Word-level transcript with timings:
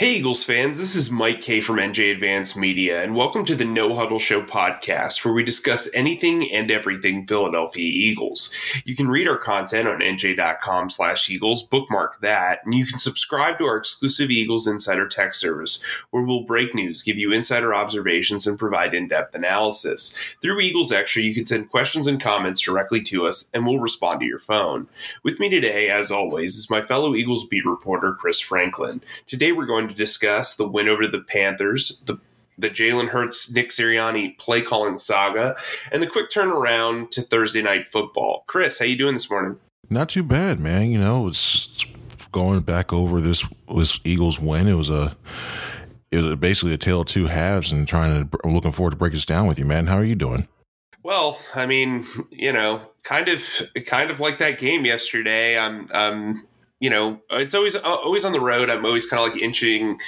Hey, 0.00 0.14
Eagles 0.14 0.44
fans, 0.44 0.78
this 0.78 0.96
is 0.96 1.10
Mike 1.10 1.42
Kaye 1.42 1.60
from 1.60 1.76
NJ 1.76 2.10
Advance 2.10 2.56
Media, 2.56 3.02
and 3.02 3.14
welcome 3.14 3.44
to 3.44 3.54
the 3.54 3.66
No 3.66 3.94
Huddle 3.94 4.18
Show 4.18 4.40
podcast, 4.40 5.22
where 5.22 5.34
we 5.34 5.44
discuss 5.44 5.90
anything 5.92 6.50
and 6.50 6.70
everything 6.70 7.26
Philadelphia 7.26 7.84
Eagles. 7.84 8.50
You 8.86 8.96
can 8.96 9.10
read 9.10 9.28
our 9.28 9.36
content 9.36 9.86
on 9.86 9.98
nj.com 9.98 10.88
slash 10.88 11.28
Eagles, 11.28 11.64
bookmark 11.64 12.18
that, 12.22 12.60
and 12.64 12.72
you 12.72 12.86
can 12.86 12.98
subscribe 12.98 13.58
to 13.58 13.66
our 13.66 13.76
exclusive 13.76 14.30
Eagles 14.30 14.66
Insider 14.66 15.06
text 15.06 15.38
service, 15.38 15.84
where 16.12 16.22
we'll 16.22 16.44
break 16.44 16.74
news, 16.74 17.02
give 17.02 17.18
you 17.18 17.30
insider 17.30 17.74
observations, 17.74 18.46
and 18.46 18.58
provide 18.58 18.94
in-depth 18.94 19.34
analysis. 19.34 20.16
Through 20.40 20.60
Eagles 20.60 20.92
Extra, 20.92 21.20
you 21.20 21.34
can 21.34 21.44
send 21.44 21.68
questions 21.68 22.06
and 22.06 22.18
comments 22.18 22.62
directly 22.62 23.02
to 23.02 23.26
us, 23.26 23.50
and 23.52 23.66
we'll 23.66 23.78
respond 23.78 24.20
to 24.20 24.26
your 24.26 24.38
phone. 24.38 24.88
With 25.24 25.38
me 25.38 25.50
today, 25.50 25.90
as 25.90 26.10
always, 26.10 26.56
is 26.56 26.70
my 26.70 26.80
fellow 26.80 27.14
Eagles 27.14 27.46
beat 27.46 27.66
reporter, 27.66 28.14
Chris 28.14 28.40
Franklin. 28.40 29.02
Today, 29.26 29.52
we're 29.52 29.66
going 29.66 29.89
to 29.90 29.96
discuss 29.96 30.56
the 30.56 30.68
win 30.68 30.88
over 30.88 31.06
the 31.06 31.20
Panthers, 31.20 32.02
the 32.06 32.18
the 32.58 32.68
Jalen 32.68 33.08
Hurts, 33.08 33.50
Nick 33.50 33.70
Sirianni 33.70 34.36
play 34.38 34.60
calling 34.60 34.98
saga, 34.98 35.56
and 35.90 36.02
the 36.02 36.06
quick 36.06 36.30
turnaround 36.30 37.10
to 37.12 37.22
Thursday 37.22 37.62
night 37.62 37.88
football. 37.88 38.44
Chris, 38.46 38.78
how 38.78 38.84
you 38.84 38.96
doing 38.96 39.14
this 39.14 39.30
morning? 39.30 39.58
Not 39.88 40.10
too 40.10 40.22
bad, 40.22 40.60
man. 40.60 40.90
You 40.90 40.98
know, 40.98 41.26
it's 41.26 41.86
going 42.32 42.60
back 42.60 42.92
over 42.92 43.20
this 43.20 43.44
was 43.66 43.98
Eagles 44.04 44.38
win. 44.38 44.68
It 44.68 44.74
was 44.74 44.90
a 44.90 45.16
it 46.10 46.22
was 46.22 46.36
basically 46.36 46.74
a 46.74 46.78
tale 46.78 47.00
of 47.00 47.06
two 47.06 47.26
halves, 47.26 47.72
and 47.72 47.86
trying 47.86 48.28
to. 48.28 48.38
I'm 48.44 48.54
looking 48.54 48.72
forward 48.72 48.90
to 48.90 48.96
break 48.96 49.12
this 49.12 49.26
down 49.26 49.46
with 49.46 49.58
you, 49.58 49.64
man. 49.64 49.86
How 49.86 49.96
are 49.96 50.04
you 50.04 50.16
doing? 50.16 50.48
Well, 51.02 51.38
I 51.54 51.66
mean, 51.66 52.04
you 52.30 52.52
know, 52.52 52.82
kind 53.04 53.28
of, 53.28 53.42
kind 53.86 54.10
of 54.10 54.20
like 54.20 54.36
that 54.38 54.58
game 54.58 54.84
yesterday. 54.84 55.58
I'm, 55.58 55.86
um, 55.94 56.46
you 56.80 56.90
know, 56.90 57.20
it's 57.30 57.54
always 57.54 57.76
uh, 57.76 57.80
always 57.80 58.24
on 58.24 58.32
the 58.32 58.40
road. 58.40 58.70
I'm 58.70 58.84
always 58.84 59.06
kind 59.06 59.22
of 59.22 59.32
like 59.32 59.42
inching 59.42 59.98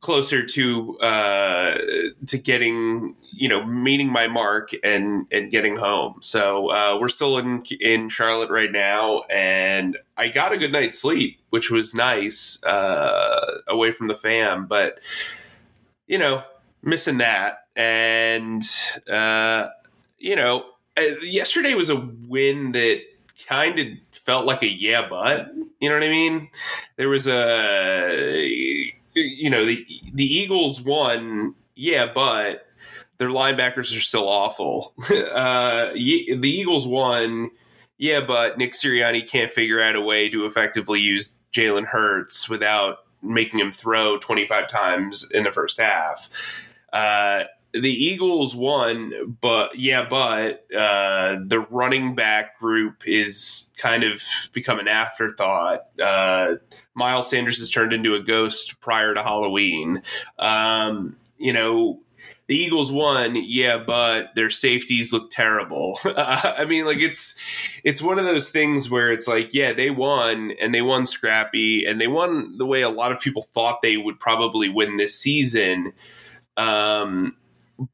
closer 0.00 0.44
to 0.44 0.96
uh 0.98 1.76
to 2.24 2.38
getting 2.38 3.16
you 3.32 3.48
know 3.48 3.64
meeting 3.64 4.10
my 4.10 4.28
mark 4.28 4.70
and 4.84 5.26
and 5.32 5.50
getting 5.50 5.76
home 5.76 6.14
so 6.20 6.70
uh 6.70 6.96
we're 7.00 7.08
still 7.08 7.36
in 7.36 7.64
in 7.80 8.08
charlotte 8.08 8.48
right 8.48 8.70
now 8.70 9.22
and 9.28 9.98
i 10.16 10.28
got 10.28 10.52
a 10.52 10.56
good 10.56 10.70
night's 10.70 11.00
sleep 11.00 11.40
which 11.50 11.68
was 11.70 11.96
nice 11.96 12.62
uh 12.64 13.58
away 13.66 13.90
from 13.90 14.06
the 14.06 14.14
fam 14.14 14.66
but 14.66 15.00
you 16.06 16.16
know 16.16 16.42
missing 16.80 17.18
that 17.18 17.66
and 17.74 18.62
uh 19.10 19.66
you 20.18 20.36
know 20.36 20.64
uh, 20.96 21.02
yesterday 21.22 21.74
was 21.74 21.90
a 21.90 22.08
win 22.28 22.70
that 22.70 23.00
kind 23.48 23.78
of 23.80 23.86
felt 24.28 24.44
like 24.44 24.62
a 24.62 24.68
yeah, 24.68 25.08
but 25.08 25.48
you 25.80 25.88
know 25.88 25.94
what 25.94 26.04
I 26.04 26.10
mean. 26.10 26.50
There 26.96 27.08
was 27.08 27.26
a 27.26 28.84
you 29.14 29.48
know 29.48 29.64
the 29.64 29.86
the 30.12 30.24
Eagles 30.24 30.82
won, 30.82 31.54
yeah, 31.74 32.12
but 32.14 32.66
their 33.16 33.30
linebackers 33.30 33.96
are 33.96 34.02
still 34.02 34.28
awful. 34.28 34.92
uh, 35.32 35.92
the 35.94 36.38
Eagles 36.42 36.86
won, 36.86 37.50
yeah, 37.96 38.20
but 38.20 38.58
Nick 38.58 38.74
Sirianni 38.74 39.26
can't 39.26 39.50
figure 39.50 39.80
out 39.80 39.96
a 39.96 40.00
way 40.02 40.28
to 40.28 40.44
effectively 40.44 41.00
use 41.00 41.34
Jalen 41.54 41.86
Hurts 41.86 42.50
without 42.50 42.98
making 43.22 43.58
him 43.58 43.72
throw 43.72 44.18
25 44.18 44.68
times 44.68 45.30
in 45.30 45.44
the 45.44 45.52
first 45.52 45.80
half. 45.80 46.28
Uh, 46.92 47.44
the 47.80 47.90
Eagles 47.90 48.54
won, 48.54 49.36
but 49.40 49.78
yeah, 49.78 50.06
but 50.08 50.66
uh, 50.74 51.38
the 51.44 51.66
running 51.70 52.14
back 52.14 52.58
group 52.58 53.02
is 53.06 53.72
kind 53.78 54.04
of 54.04 54.22
become 54.52 54.78
an 54.78 54.88
afterthought. 54.88 55.86
Uh, 56.02 56.56
Miles 56.94 57.30
Sanders 57.30 57.58
has 57.58 57.70
turned 57.70 57.92
into 57.92 58.14
a 58.14 58.20
ghost 58.20 58.80
prior 58.80 59.14
to 59.14 59.22
Halloween. 59.22 60.02
Um, 60.38 61.16
you 61.38 61.52
know, 61.52 62.00
the 62.48 62.56
Eagles 62.56 62.90
won, 62.90 63.36
yeah, 63.36 63.76
but 63.76 64.34
their 64.34 64.48
safeties 64.48 65.12
look 65.12 65.30
terrible. 65.30 65.98
I 66.04 66.64
mean, 66.64 66.86
like 66.86 66.98
it's 66.98 67.38
it's 67.84 68.00
one 68.00 68.18
of 68.18 68.24
those 68.24 68.50
things 68.50 68.90
where 68.90 69.12
it's 69.12 69.28
like, 69.28 69.52
yeah, 69.52 69.74
they 69.74 69.90
won 69.90 70.52
and 70.60 70.74
they 70.74 70.82
won 70.82 71.04
scrappy 71.04 71.84
and 71.84 72.00
they 72.00 72.06
won 72.06 72.56
the 72.56 72.66
way 72.66 72.80
a 72.80 72.88
lot 72.88 73.12
of 73.12 73.20
people 73.20 73.42
thought 73.42 73.82
they 73.82 73.98
would 73.98 74.18
probably 74.18 74.68
win 74.70 74.96
this 74.96 75.14
season. 75.14 75.92
Um, 76.56 77.36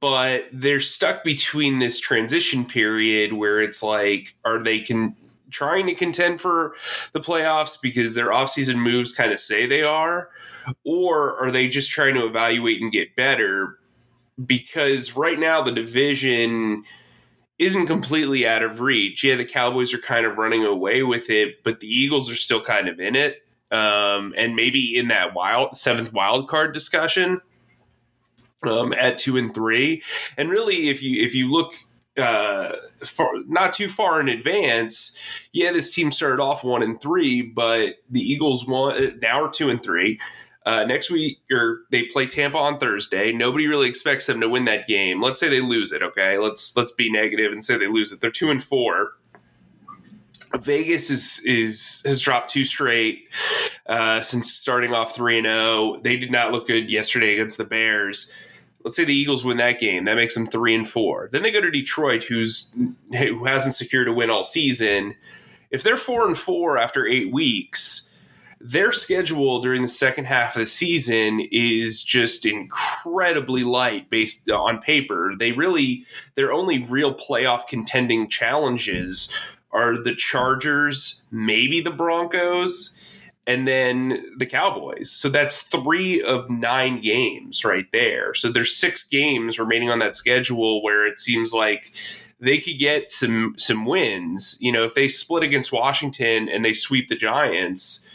but 0.01 0.47
they're 0.53 0.81
stuck 0.81 1.25
between 1.25 1.79
this 1.79 2.01
transition 2.01 2.65
period 2.65 3.35
where 3.35 3.61
it's 3.61 3.83
like, 3.83 4.35
are 4.45 4.63
they 4.63 4.81
can 4.81 5.15
trying 5.51 5.87
to 5.87 5.95
contend 5.95 6.41
for 6.41 6.75
the 7.13 7.21
playoffs 7.21 7.81
because 7.81 8.15
their 8.15 8.29
offseason 8.29 8.77
moves 8.77 9.13
kind 9.13 9.31
of 9.31 9.39
say 9.39 9.67
they 9.67 9.83
are, 9.83 10.31
or 10.85 11.37
are 11.39 11.51
they 11.51 11.69
just 11.69 11.91
trying 11.91 12.15
to 12.15 12.27
evaluate 12.27 12.81
and 12.81 12.91
get 12.91 13.15
better? 13.15 13.79
Because 14.45 15.15
right 15.15 15.39
now 15.39 15.63
the 15.63 15.71
division 15.71 16.83
isn't 17.59 17.87
completely 17.87 18.49
out 18.49 18.63
of 18.63 18.81
reach. 18.81 19.23
Yeah, 19.23 19.37
the 19.37 19.45
Cowboys 19.45 19.95
are 19.95 19.99
kind 19.99 20.27
of 20.27 20.39
running 20.39 20.65
away 20.65 21.03
with 21.03 21.31
it, 21.31 21.63
but 21.63 21.81
the 21.81 21.87
Eagles 21.87 22.31
are 22.31 22.37
still 22.37 22.61
kind 22.61 22.89
of 22.89 22.99
in 22.99 23.15
it. 23.15 23.43
Um, 23.71 24.35
and 24.37 24.57
maybe 24.57 24.97
in 24.97 25.09
that 25.09 25.35
wild 25.35 25.77
seventh 25.77 26.13
wild 26.13 26.49
card 26.49 26.75
discussion 26.75 27.41
um, 28.69 28.93
at 28.95 29.19
two 29.19 29.37
and 29.37 29.55
three. 29.55 30.03
And 30.37 30.51
really, 30.51 30.89
if 30.89 31.03
you 31.03 31.23
if 31.25 31.35
you 31.35 31.51
look 31.51 31.75
uh, 32.17 32.77
not 33.47 33.73
too 33.73 33.89
far 33.89 34.21
in 34.21 34.29
advance, 34.29 35.19
yeah, 35.53 35.73
this 35.73 35.93
team 35.95 36.13
started 36.13 36.43
off 36.43 36.63
one 36.65 36.83
and 36.83 37.01
three, 37.01 37.43
but 37.43 37.97
the 38.11 38.21
Eagles 38.21 38.67
won 38.67 39.19
now 39.21 39.43
are 39.43 39.51
two 39.51 39.71
and 39.71 39.83
three. 39.83 40.21
Uh, 40.67 40.83
next 40.85 41.11
week, 41.11 41.41
or 41.53 41.81
they 41.91 42.05
play 42.05 42.27
Tampa 42.27 42.57
on 42.57 42.79
Thursday. 42.79 43.33
Nobody 43.33 43.67
really 43.67 43.87
expects 43.87 44.25
them 44.25 44.41
to 44.41 44.49
win 44.49 44.65
that 44.65 44.89
game. 44.89 45.21
Let's 45.21 45.39
say 45.39 45.51
they 45.51 45.61
lose 45.61 45.93
it. 45.93 46.03
Okay, 46.03 46.39
let's 46.39 46.75
let's 46.75 46.93
be 46.93 47.13
negative 47.13 47.53
and 47.53 47.63
say 47.63 47.77
they 47.77 47.87
lose 47.87 48.13
it. 48.13 48.23
They're 48.23 48.31
two 48.31 48.51
and 48.51 48.65
four. 48.65 49.13
Vegas 50.57 51.11
is 51.11 51.43
is 51.45 52.03
has 52.07 52.21
dropped 52.21 52.51
two 52.51 52.65
straight 52.65 53.29
uh, 53.87 54.23
since 54.23 54.53
starting 54.53 54.95
off 54.95 55.15
three 55.15 55.37
and 55.37 55.47
zero. 55.47 55.57
Oh. 55.57 56.01
They 56.03 56.17
did 56.17 56.33
not 56.33 56.53
look 56.53 56.67
good 56.67 56.89
yesterday 56.89 57.35
against 57.35 57.59
the 57.59 57.65
Bears 57.65 58.33
let's 58.85 58.97
say 58.97 59.05
the 59.05 59.15
Eagles 59.15 59.45
win 59.45 59.57
that 59.57 59.81
game, 59.81 60.05
that 60.05 60.17
makes 60.17 60.35
them 60.35 60.47
three 60.47 60.75
and 60.75 60.89
four. 60.89 61.29
Then 61.33 61.43
they 61.43 61.51
go 61.51 61.61
to 61.61 61.71
Detroit, 61.71 62.25
who's 62.25 62.73
who 63.17 63.45
hasn't 63.45 63.75
secured 63.75 64.09
a 64.09 64.13
win 64.13 64.31
all 64.31 64.45
season. 64.45 65.17
If 65.71 65.83
they're 65.83 65.97
four 65.97 66.27
and 66.27 66.39
four 66.39 66.79
after 66.79 67.07
eight 67.07 67.33
weeks, 67.33 68.15
their 68.61 68.93
schedule 68.93 69.61
during 69.61 69.83
the 69.83 69.89
second 69.89 70.27
half 70.27 70.55
of 70.55 70.61
the 70.61 70.67
season 70.67 71.47
is 71.51 72.03
just 72.03 72.47
incredibly 72.47 73.65
light 73.65 74.09
based 74.09 74.49
on 74.51 74.81
paper. 74.81 75.33
They 75.39 75.53
really 75.53 76.05
their 76.35 76.53
only 76.53 76.85
real 76.85 77.15
playoff 77.15 77.67
contending 77.67 78.29
challenges 78.29 79.33
are 79.73 79.97
the 79.97 80.15
Chargers, 80.15 81.23
maybe 81.33 81.81
the 81.81 81.91
Broncos, 81.91 82.94
and 83.47 83.69
then 83.69 84.25
the 84.37 84.47
Cowboys. 84.47 85.11
So 85.11 85.29
that's 85.29 85.63
three 85.63 86.23
of 86.23 86.49
nine 86.49 87.01
games 87.01 87.65
right 87.65 87.87
there. 87.93 88.35
So 88.35 88.51
there's 88.51 88.75
six 88.75 89.05
games 89.05 89.59
remaining 89.59 89.91
on 89.91 89.99
that 89.99 90.17
schedule 90.17 90.83
where 90.83 91.07
it 91.07 91.21
seems 91.21 91.53
like 91.53 91.93
they 92.41 92.59
could 92.59 92.79
get 92.79 93.11
some 93.11 93.55
some 93.59 93.85
wins. 93.85 94.57
You 94.61 94.73
know, 94.73 94.85
if 94.85 94.95
they 94.95 95.09
split 95.09 95.43
against 95.43 95.73
Washington 95.73 96.49
and 96.49 96.65
they 96.65 96.75
sweep 96.75 97.09
the 97.09 97.17
Giants, 97.17 98.09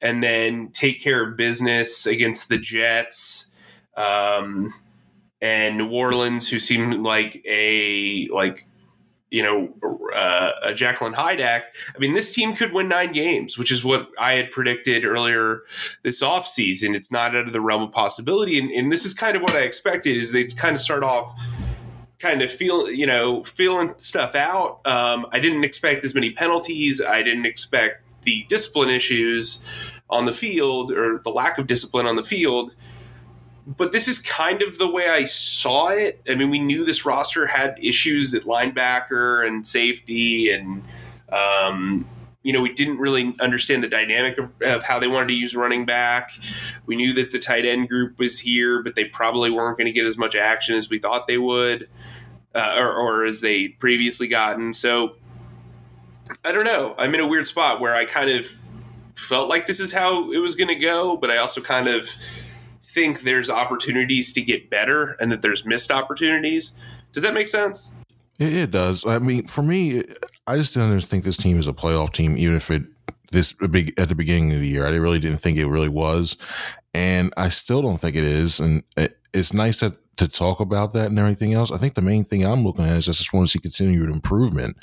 and 0.00 0.22
then 0.22 0.68
take 0.72 1.00
care 1.00 1.28
of 1.28 1.36
business 1.36 2.06
against 2.06 2.48
the 2.48 2.58
Jets. 2.58 3.52
Um, 3.96 4.70
and 5.40 5.78
New 5.78 5.90
Orleans, 5.90 6.48
who 6.48 6.58
seem 6.58 7.02
like 7.02 7.42
a 7.46 8.28
like 8.28 8.66
you 9.36 9.42
know, 9.42 9.68
uh, 10.14 10.72
Jacqueline 10.72 11.12
Hydak. 11.12 11.64
I 11.94 11.98
mean, 11.98 12.14
this 12.14 12.32
team 12.32 12.56
could 12.56 12.72
win 12.72 12.88
nine 12.88 13.12
games, 13.12 13.58
which 13.58 13.70
is 13.70 13.84
what 13.84 14.08
I 14.18 14.32
had 14.32 14.50
predicted 14.50 15.04
earlier 15.04 15.64
this 16.04 16.22
offseason. 16.22 16.94
It's 16.94 17.12
not 17.12 17.36
out 17.36 17.46
of 17.46 17.52
the 17.52 17.60
realm 17.60 17.82
of 17.82 17.92
possibility. 17.92 18.58
And, 18.58 18.70
and 18.70 18.90
this 18.90 19.04
is 19.04 19.12
kind 19.12 19.36
of 19.36 19.42
what 19.42 19.50
I 19.50 19.60
expected 19.60 20.16
is 20.16 20.32
they'd 20.32 20.56
kind 20.56 20.74
of 20.74 20.80
start 20.80 21.02
off 21.02 21.38
kind 22.18 22.40
of 22.40 22.50
feel, 22.50 22.90
you 22.90 23.06
know, 23.06 23.44
feeling 23.44 23.92
stuff 23.98 24.34
out. 24.34 24.80
Um, 24.86 25.26
I 25.32 25.38
didn't 25.38 25.64
expect 25.64 26.02
as 26.06 26.14
many 26.14 26.30
penalties. 26.30 27.02
I 27.02 27.22
didn't 27.22 27.44
expect 27.44 28.02
the 28.22 28.46
discipline 28.48 28.88
issues 28.88 29.62
on 30.08 30.24
the 30.24 30.32
field 30.32 30.92
or 30.92 31.18
the 31.18 31.30
lack 31.30 31.58
of 31.58 31.66
discipline 31.66 32.06
on 32.06 32.16
the 32.16 32.24
field 32.24 32.74
but 33.66 33.90
this 33.90 34.06
is 34.06 34.20
kind 34.20 34.62
of 34.62 34.78
the 34.78 34.88
way 34.88 35.08
I 35.08 35.24
saw 35.24 35.88
it. 35.88 36.20
I 36.28 36.36
mean, 36.36 36.50
we 36.50 36.60
knew 36.60 36.84
this 36.84 37.04
roster 37.04 37.46
had 37.46 37.76
issues 37.82 38.32
at 38.32 38.42
linebacker 38.42 39.46
and 39.46 39.66
safety, 39.66 40.50
and 40.50 40.84
um, 41.32 42.06
you 42.44 42.52
know, 42.52 42.60
we 42.60 42.72
didn't 42.72 42.98
really 42.98 43.34
understand 43.40 43.82
the 43.82 43.88
dynamic 43.88 44.38
of, 44.38 44.52
of, 44.62 44.84
how 44.84 45.00
they 45.00 45.08
wanted 45.08 45.28
to 45.28 45.34
use 45.34 45.56
running 45.56 45.84
back. 45.84 46.30
We 46.86 46.94
knew 46.94 47.12
that 47.14 47.32
the 47.32 47.40
tight 47.40 47.66
end 47.66 47.88
group 47.88 48.20
was 48.20 48.38
here, 48.38 48.84
but 48.84 48.94
they 48.94 49.04
probably 49.04 49.50
weren't 49.50 49.76
going 49.76 49.86
to 49.86 49.92
get 49.92 50.06
as 50.06 50.16
much 50.16 50.36
action 50.36 50.76
as 50.76 50.88
we 50.88 51.00
thought 51.00 51.26
they 51.26 51.38
would, 51.38 51.88
uh, 52.54 52.74
or, 52.76 52.94
or 52.94 53.24
as 53.24 53.40
they 53.40 53.68
previously 53.68 54.28
gotten. 54.28 54.74
So 54.74 55.16
I 56.44 56.52
don't 56.52 56.64
know. 56.64 56.94
I'm 56.98 57.12
in 57.14 57.20
a 57.20 57.26
weird 57.26 57.48
spot 57.48 57.80
where 57.80 57.96
I 57.96 58.04
kind 58.04 58.30
of 58.30 58.46
felt 59.16 59.48
like 59.48 59.66
this 59.66 59.80
is 59.80 59.92
how 59.92 60.30
it 60.30 60.38
was 60.38 60.54
going 60.54 60.68
to 60.68 60.76
go, 60.76 61.16
but 61.16 61.32
I 61.32 61.38
also 61.38 61.60
kind 61.60 61.88
of 61.88 62.08
think 62.96 63.20
there's 63.20 63.50
opportunities 63.50 64.32
to 64.32 64.40
get 64.40 64.70
better 64.70 65.18
and 65.20 65.30
that 65.30 65.42
there's 65.42 65.66
missed 65.66 65.92
opportunities. 65.92 66.72
Does 67.12 67.22
that 67.22 67.34
make 67.34 67.46
sense? 67.46 67.92
It, 68.40 68.56
it 68.56 68.70
does. 68.70 69.04
I 69.06 69.18
mean, 69.18 69.48
for 69.48 69.62
me, 69.62 70.02
I 70.46 70.56
just 70.56 70.72
didn't 70.72 70.98
think 71.02 71.22
this 71.22 71.36
team 71.36 71.60
is 71.60 71.66
a 71.66 71.74
playoff 71.74 72.14
team, 72.14 72.38
even 72.38 72.56
if 72.56 72.70
it 72.70 72.84
this 73.32 73.52
big 73.52 73.92
at 74.00 74.08
the 74.08 74.14
beginning 74.14 74.54
of 74.54 74.60
the 74.60 74.68
year. 74.68 74.86
I 74.86 74.96
really 74.96 75.18
didn't 75.18 75.38
think 75.38 75.58
it 75.58 75.66
really 75.66 75.90
was, 75.90 76.38
and 76.94 77.34
I 77.36 77.50
still 77.50 77.82
don't 77.82 77.98
think 77.98 78.16
it 78.16 78.24
is. 78.24 78.60
And 78.60 78.82
it, 78.96 79.12
it's 79.34 79.52
nice 79.52 79.80
that 79.80 79.92
to 80.16 80.26
talk 80.26 80.60
about 80.60 80.94
that 80.94 81.08
and 81.08 81.18
everything 81.18 81.52
else. 81.52 81.70
I 81.70 81.76
think 81.76 81.96
the 81.96 82.00
main 82.00 82.24
thing 82.24 82.46
I'm 82.46 82.64
looking 82.64 82.86
at 82.86 82.96
is 82.96 83.08
I 83.10 83.12
just 83.12 83.34
want 83.34 83.46
to 83.46 83.50
see 83.50 83.58
continued 83.58 84.08
improvement. 84.08 84.78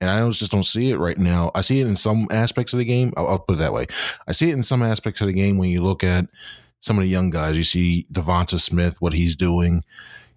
And 0.00 0.10
I 0.10 0.26
just 0.30 0.50
don't 0.50 0.64
see 0.64 0.90
it 0.90 0.98
right 0.98 1.18
now. 1.18 1.50
I 1.54 1.60
see 1.60 1.80
it 1.80 1.86
in 1.86 1.96
some 1.96 2.28
aspects 2.30 2.72
of 2.72 2.78
the 2.78 2.84
game. 2.86 3.12
I'll, 3.16 3.26
I'll 3.26 3.38
put 3.40 3.56
it 3.56 3.58
that 3.58 3.74
way. 3.74 3.86
I 4.26 4.32
see 4.32 4.48
it 4.48 4.54
in 4.54 4.62
some 4.62 4.82
aspects 4.82 5.20
of 5.20 5.26
the 5.26 5.32
game 5.34 5.58
when 5.58 5.68
you 5.68 5.82
look 5.82 6.04
at 6.04 6.26
some 6.80 6.98
of 6.98 7.02
the 7.02 7.08
young 7.08 7.30
guys. 7.30 7.56
You 7.56 7.64
see 7.64 8.06
DeVonta 8.12 8.60
Smith, 8.60 9.00
what 9.00 9.12
he's 9.12 9.36
doing. 9.36 9.84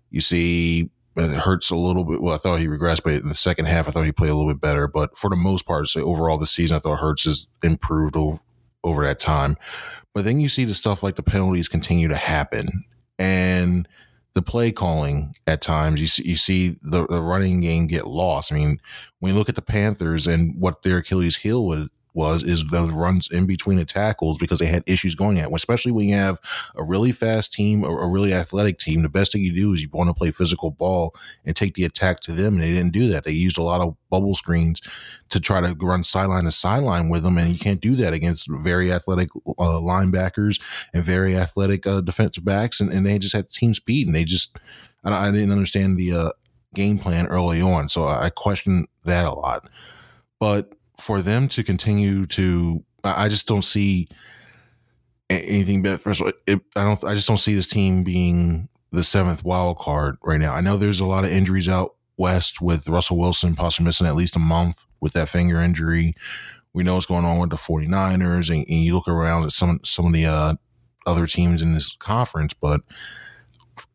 You 0.10 0.22
see 0.22 0.90
it 1.18 1.40
hurts 1.40 1.70
a 1.70 1.76
little 1.76 2.04
bit. 2.04 2.22
Well, 2.22 2.36
I 2.36 2.38
thought 2.38 2.60
he 2.60 2.68
regressed, 2.68 3.04
but 3.04 3.14
in 3.14 3.28
the 3.28 3.36
second 3.36 3.66
half, 3.66 3.88
I 3.88 3.92
thought 3.92 4.06
he 4.06 4.12
played 4.12 4.30
a 4.30 4.36
little 4.36 4.52
bit 4.52 4.62
better. 4.62 4.88
But 4.88 5.18
for 5.18 5.30
the 5.30 5.36
most 5.36 5.66
part, 5.66 5.88
say 5.88 6.02
overall 6.02 6.38
this 6.38 6.52
season, 6.52 6.78
I 6.78 6.80
thought 6.80 7.00
Hurts 7.00 7.26
has 7.26 7.48
improved 7.64 8.16
over 8.16 8.40
over 8.84 9.04
that 9.06 9.20
time. 9.20 9.58
But 10.14 10.24
then 10.24 10.40
you 10.40 10.50
see 10.50 10.66
the 10.66 10.74
stuff 10.74 11.04
like 11.04 11.16
the 11.16 11.24
penalties 11.24 11.68
continue 11.68 12.08
to 12.08 12.16
happen, 12.16 12.86
and 13.20 13.88
the 14.34 14.42
play 14.42 14.72
calling 14.72 15.36
at 15.46 15.62
times. 15.62 16.00
You 16.00 16.08
see, 16.08 16.24
you 16.24 16.36
see 16.38 16.78
the, 16.82 17.06
the 17.08 17.22
running 17.22 17.62
game 17.62 17.88
get 17.88 18.08
lost. 18.08 18.52
I 18.52 18.56
mean, 18.56 18.80
when 19.20 19.34
you 19.34 19.38
look 19.38 19.50
at 19.50 19.56
the 19.56 19.62
Panthers 19.62 20.26
and 20.26 20.60
what 20.60 20.82
their 20.82 20.98
Achilles 20.98 21.38
heel 21.38 21.66
was 21.66 21.90
was 22.14 22.44
is 22.44 22.66
those 22.72 22.92
runs 22.92 23.30
in 23.32 23.46
between 23.46 23.78
the 23.78 23.86
tackles 23.86 24.38
because 24.38 24.60
they 24.60 24.66
had 24.66 24.84
issues 24.86 25.16
going 25.16 25.40
at, 25.40 25.52
especially 25.54 25.92
when 25.92 26.10
you 26.10 26.16
have 26.16 26.40
a 26.76 26.84
really 26.84 27.12
fast 27.12 27.54
team 27.54 27.84
or 27.84 28.04
a 28.04 28.08
really 28.08 28.34
athletic 28.34 28.78
team. 28.78 29.02
The 29.02 29.10
best 29.10 29.32
thing 29.32 29.42
you 29.42 29.56
do 29.56 29.74
is 29.74 29.82
you 29.82 29.90
want 29.92 30.10
to 30.10 30.14
play 30.14 30.32
physical 30.32 30.72
ball 30.72 31.16
and 31.46 31.56
take 31.56 31.76
the 31.76 31.86
attack 31.86 32.20
to 32.22 32.34
them, 32.34 32.56
and 32.56 32.64
they 32.64 32.72
didn't 32.72 32.94
do 32.94 33.08
that. 33.10 33.24
They 33.24 33.32
used 33.32 33.58
a 33.58 33.64
lot 33.64 33.82
of 33.82 33.96
bubble 34.10 34.34
screens 34.34 34.82
to 35.30 35.40
try 35.40 35.62
to 35.62 35.76
run 35.80 36.04
sideline 36.04 36.44
to 36.44 36.52
sideline 36.52 37.10
with 37.10 37.24
them, 37.24 37.38
and 37.38 37.50
you 37.50 37.58
can't 37.58 37.82
do 37.82 37.96
that 37.96 38.14
against 38.14 38.48
very 38.50 38.92
athletic 38.92 39.30
uh, 39.58 39.80
linebackers 39.80 40.62
and 40.94 41.04
very 41.04 41.36
athletic 41.38 41.88
uh, 41.88 42.02
defensive 42.02 42.44
backs, 42.44 42.80
and, 42.80 42.92
and, 42.92 43.06
they 43.06 43.18
just 43.18 43.36
had 43.36 43.50
team 43.50 43.74
speed, 43.74 44.08
and 44.08 44.16
they 44.16 44.26
just 44.26 44.58
I, 45.04 45.28
I 45.28 45.32
didn't 45.32 45.52
understand 45.52 45.98
the 45.98 46.12
uh, 46.12 46.30
game 46.74 47.00
plan 47.00 47.28
early 47.28 47.62
on, 47.62 47.88
so 47.88 48.04
I, 48.04 48.26
I 48.26 48.30
questioned 48.30 48.88
that 49.06 49.26
a 49.26 49.32
lot, 49.32 49.70
but 50.40 50.74
for 51.02 51.22
them 51.22 51.48
to 51.50 51.64
continue 51.64 52.26
to, 52.26 52.84
I 53.04 53.30
just 53.30 53.48
don't 53.48 53.64
see 53.64 54.08
anything 55.30 55.82
but 55.82 56.02
first 56.02 56.22
of 56.22 56.28
all, 56.28 56.34
it, 56.46 56.62
I 56.76 56.84
don't, 56.84 57.04
I 57.06 57.14
just 57.14 57.28
don't 57.28 57.38
see 57.38 57.56
this 57.56 57.68
team 57.68 58.04
being 58.04 58.68
the 58.92 59.04
seventh 59.04 59.44
wild 59.44 59.78
card 59.78 60.18
right 60.24 60.40
now. 60.40 60.54
I 60.54 60.62
know 60.62 60.78
there's 60.78 61.00
a 61.00 61.06
lot 61.06 61.24
of 61.24 61.32
injuries 61.32 61.70
out 61.70 61.96
west 62.18 62.62
with 62.62 62.90
Russell 62.90 63.18
Wilson 63.18 63.56
possibly 63.56 63.86
missing 63.86 64.08
at 64.08 64.16
least 64.16 64.36
a 64.36 64.40
month 64.40 64.86
with 65.00 65.14
that 65.14 65.30
finger 65.30 65.60
injury. 65.60 66.14
We 66.74 66.84
know 66.84 66.96
what's 66.96 67.06
going 67.06 67.26
on 67.26 67.40
with 67.40 67.50
the 67.50 67.56
49ers 67.56 68.50
and, 68.50 68.66
and 68.68 68.84
you 68.84 68.94
look 68.94 69.08
around 69.08 69.44
at 69.44 69.52
some, 69.52 69.80
some 69.84 70.06
of 70.06 70.14
the, 70.14 70.26
uh, 70.26 70.54
other 71.06 71.26
teams 71.26 71.62
in 71.62 71.74
this 71.74 71.96
conference, 71.98 72.54
but 72.54 72.82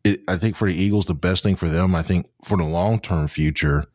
it, 0.03 0.21
I 0.27 0.35
think 0.35 0.55
for 0.55 0.67
the 0.67 0.75
Eagles, 0.75 1.05
the 1.05 1.13
best 1.13 1.43
thing 1.43 1.55
for 1.55 1.67
them, 1.67 1.95
I 1.95 2.01
think 2.01 2.27
for 2.43 2.57
the 2.57 2.65
long 2.65 2.99
term 2.99 3.27
future 3.27 3.85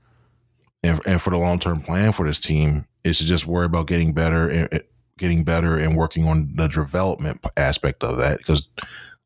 and, 0.82 1.00
and 1.06 1.20
for 1.20 1.30
the 1.30 1.38
long 1.38 1.58
term 1.58 1.80
plan 1.80 2.12
for 2.12 2.26
this 2.26 2.40
team 2.40 2.86
is 3.04 3.18
to 3.18 3.24
just 3.24 3.46
worry 3.46 3.66
about 3.66 3.86
getting 3.86 4.12
better 4.12 4.48
and 4.48 4.82
getting 5.18 5.44
better 5.44 5.78
and 5.78 5.96
working 5.96 6.26
on 6.26 6.52
the 6.56 6.68
development 6.68 7.44
aspect 7.56 8.02
of 8.02 8.16
that 8.16 8.38
because 8.38 8.68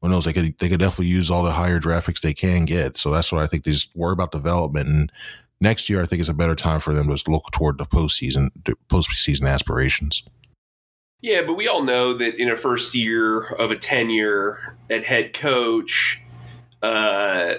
who 0.03 0.09
knows 0.09 0.25
they 0.25 0.33
could 0.33 0.55
they 0.59 0.69
could 0.69 0.81
definitely 0.81 1.07
use 1.07 1.31
all 1.31 1.43
the 1.43 1.53
higher 1.53 1.79
draft 1.79 2.07
picks 2.07 2.21
they 2.21 2.35
can 2.35 2.65
get. 2.65 2.99
So 2.99 3.11
that's 3.11 3.33
what 3.33 3.43
I 3.43 3.47
think 3.47 3.65
they 3.65 3.71
just 3.71 3.95
worry 3.97 4.13
about 4.13 4.33
development 4.33 4.89
and 4.89 5.13
next 5.61 5.89
year 5.89 6.03
I 6.03 6.07
think 6.07 6.21
is 6.21 6.29
a 6.29 6.35
better 6.35 6.55
time 6.55 6.81
for 6.81 6.93
them 6.93 7.15
to 7.15 7.31
look 7.31 7.51
toward 7.53 7.79
the 7.79 7.87
postseason 7.87 8.51
postseason 8.89 9.49
aspirations. 9.49 10.23
Yeah, 11.23 11.43
but 11.47 11.55
we 11.55 11.67
all 11.67 11.83
know 11.83 12.13
that 12.13 12.41
in 12.41 12.51
a 12.51 12.57
first 12.57 12.95
year 12.95 13.43
of 13.55 13.71
a 13.71 13.77
tenure 13.77 14.77
at 14.91 15.05
head 15.05 15.33
coach, 15.33 16.23
uh, 16.83 17.55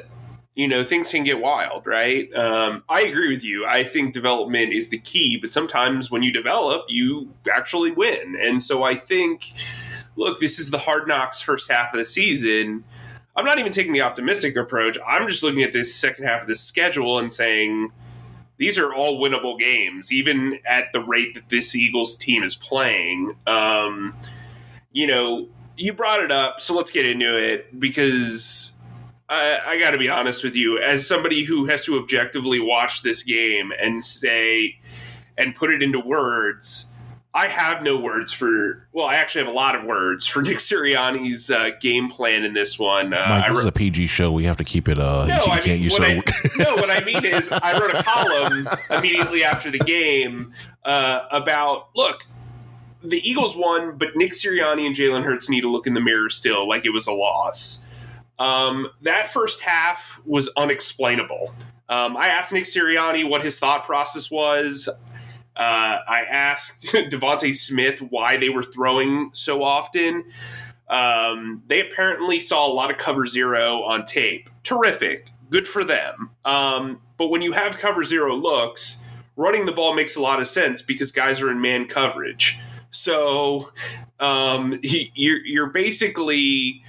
you 0.57 0.68
know 0.68 0.83
things 0.83 1.12
can 1.12 1.24
get 1.24 1.39
wild 1.39 1.86
right? 1.86 2.33
Um, 2.33 2.83
i 2.89 3.01
agree 3.01 3.30
with 3.30 3.44
you. 3.44 3.66
I 3.66 3.83
think 3.83 4.14
development 4.14 4.73
is 4.73 4.90
the 4.90 4.97
key 4.97 5.37
but 5.40 5.54
sometimes 5.54 6.11
when 6.11 6.23
you 6.23 6.33
develop 6.33 6.85
you 6.90 7.33
actually 7.49 7.92
win. 7.92 8.35
And 8.42 8.61
so 8.61 8.83
i 8.83 8.95
think 8.95 9.54
look 10.18 10.40
this 10.40 10.59
is 10.59 10.71
the 10.71 10.80
hard 10.80 11.07
knocks 11.07 11.42
first 11.42 11.71
half 11.71 11.94
of 11.94 11.99
the 11.99 12.06
season. 12.06 12.83
I'm 13.35 13.45
not 13.45 13.59
even 13.59 13.71
taking 13.71 13.94
the 13.94 14.02
optimistic 14.02 14.57
approach. 14.57 14.97
I'm 15.07 15.28
just 15.28 15.44
looking 15.44 15.61
at 15.61 15.71
this 15.71 15.94
second 15.94 16.26
half 16.26 16.42
of 16.42 16.47
the 16.47 16.56
schedule 16.56 17.19
and 17.19 17.31
saying 17.31 17.92
these 18.57 18.80
are 18.80 18.92
all 18.92 19.23
winnable 19.23 19.59
games 19.59 20.11
even 20.11 20.57
at 20.66 20.92
the 20.92 21.02
rate 21.02 21.35
that 21.35 21.49
this 21.49 21.76
eagles 21.76 22.16
team 22.16 22.42
is 22.42 22.56
playing. 22.56 23.35
Um, 23.45 24.18
you 24.92 25.06
know 25.06 25.49
you 25.76 25.94
brought 25.94 26.23
it 26.23 26.31
up 26.31 26.59
so 26.59 26.76
let's 26.76 26.90
get 26.90 27.06
into 27.06 27.37
it 27.37 27.80
because 27.80 28.73
I, 29.30 29.60
I 29.66 29.80
got 29.80 29.92
to 29.92 29.98
be 29.98 30.10
honest 30.10 30.44
with 30.44 30.56
you, 30.56 30.78
as 30.80 31.06
somebody 31.06 31.44
who 31.44 31.66
has 31.66 31.86
to 31.86 31.98
objectively 32.00 32.60
watch 32.60 33.02
this 33.02 33.24
game 33.24 33.72
and 33.80 34.04
say 34.04 34.80
and 35.38 35.56
put 35.56 35.72
it 35.72 35.81
into 35.81 36.00
words. 36.00 36.92
I 37.34 37.48
have 37.50 37.84
no 37.84 38.00
words 38.00 38.34
for. 38.34 38.88
Well, 38.94 39.06
I 39.06 39.16
actually 39.16 39.46
have 39.46 39.54
a 39.54 39.56
lot 39.56 39.76
of 39.76 39.84
words 39.84 40.26
for 40.26 40.42
Nick 40.44 40.57
Sirianni's 40.57 41.52
uh, 41.52 41.72
game 41.80 42.10
plan 42.10 42.44
in 42.44 42.54
this 42.54 42.80
one. 42.80 43.14
Uh, 43.14 43.26
Mike, 43.30 43.50
this 43.50 43.60
is 43.60 43.66
a 43.66 43.72
PG 43.72 44.07
show. 44.07 44.31
We 44.31 44.46
have 44.46 44.57
to 44.57 44.64
keep 44.64 44.88
it. 44.88 44.98
Uh, 44.98 45.28
no, 45.28 45.36
you, 45.36 45.52
I 45.52 45.62
mean, 45.66 45.90
what 45.90 46.02
I, 46.02 46.14
no. 46.57 46.76
What 46.76 46.90
I 46.90 47.04
mean 47.06 47.24
is, 47.26 47.52
I 47.52 47.78
wrote 47.80 47.94
a 47.94 48.02
column 48.02 48.68
immediately 48.98 49.44
after 49.44 49.69
the 49.69 49.80
game 49.80 50.54
uh, 50.84 51.22
about 51.31 51.90
look. 51.96 52.26
The 53.04 53.18
Eagles 53.18 53.56
won, 53.56 53.98
but 53.98 54.16
Nick 54.16 54.31
Sirianni 54.31 54.88
and 54.88 54.96
Jalen 54.96 55.24
Hurts 55.24 55.50
need 55.50 55.62
to 55.62 55.69
look 55.69 55.86
in 55.86 55.94
the 55.94 56.02
mirror 56.02 56.31
still, 56.31 56.68
like 56.68 56.84
it 56.84 56.90
was 56.90 57.06
a 57.06 57.14
loss. 57.14 57.86
Um, 58.39 58.89
that 59.01 59.29
first 59.29 59.61
half 59.61 60.21
was 60.25 60.49
unexplainable. 60.56 61.53
Um, 61.89 62.17
I 62.17 62.27
asked 62.27 62.51
Nick 62.51 62.65
Sirianni 62.65 63.27
what 63.27 63.44
his 63.44 63.59
thought 63.59 63.85
process 63.85 64.29
was. 64.29 64.89
Uh, 65.56 65.99
I 66.07 66.23
asked 66.29 66.83
DeVonta 66.94 67.56
Smith 67.56 68.01
why 68.01 68.37
they 68.37 68.49
were 68.49 68.63
throwing 68.63 69.31
so 69.33 69.63
often. 69.63 70.25
Um, 70.87 71.63
they 71.67 71.81
apparently 71.81 72.39
saw 72.39 72.67
a 72.67 72.71
lot 72.71 72.91
of 72.91 72.97
cover 72.97 73.25
zero 73.25 73.83
on 73.83 74.06
tape. 74.06 74.49
Terrific. 74.63 75.31
Good 75.49 75.67
for 75.67 75.83
them. 75.83 76.31
Um, 76.45 77.01
but 77.17 77.27
when 77.27 77.41
you 77.41 77.53
have 77.53 77.77
cover 77.77 78.03
zero 78.03 78.35
looks, 78.35 79.03
running 79.35 79.65
the 79.65 79.71
ball 79.71 79.94
makes 79.94 80.15
a 80.15 80.21
lot 80.21 80.39
of 80.39 80.47
sense 80.47 80.81
because 80.81 81.11
guys 81.11 81.41
are 81.41 81.49
in 81.49 81.59
man 81.61 81.87
coverage. 81.87 82.59
So 82.91 83.71
um, 84.19 84.79
he, 84.83 85.11
you're 85.15 85.45
you're 85.45 85.69
basically 85.69 86.83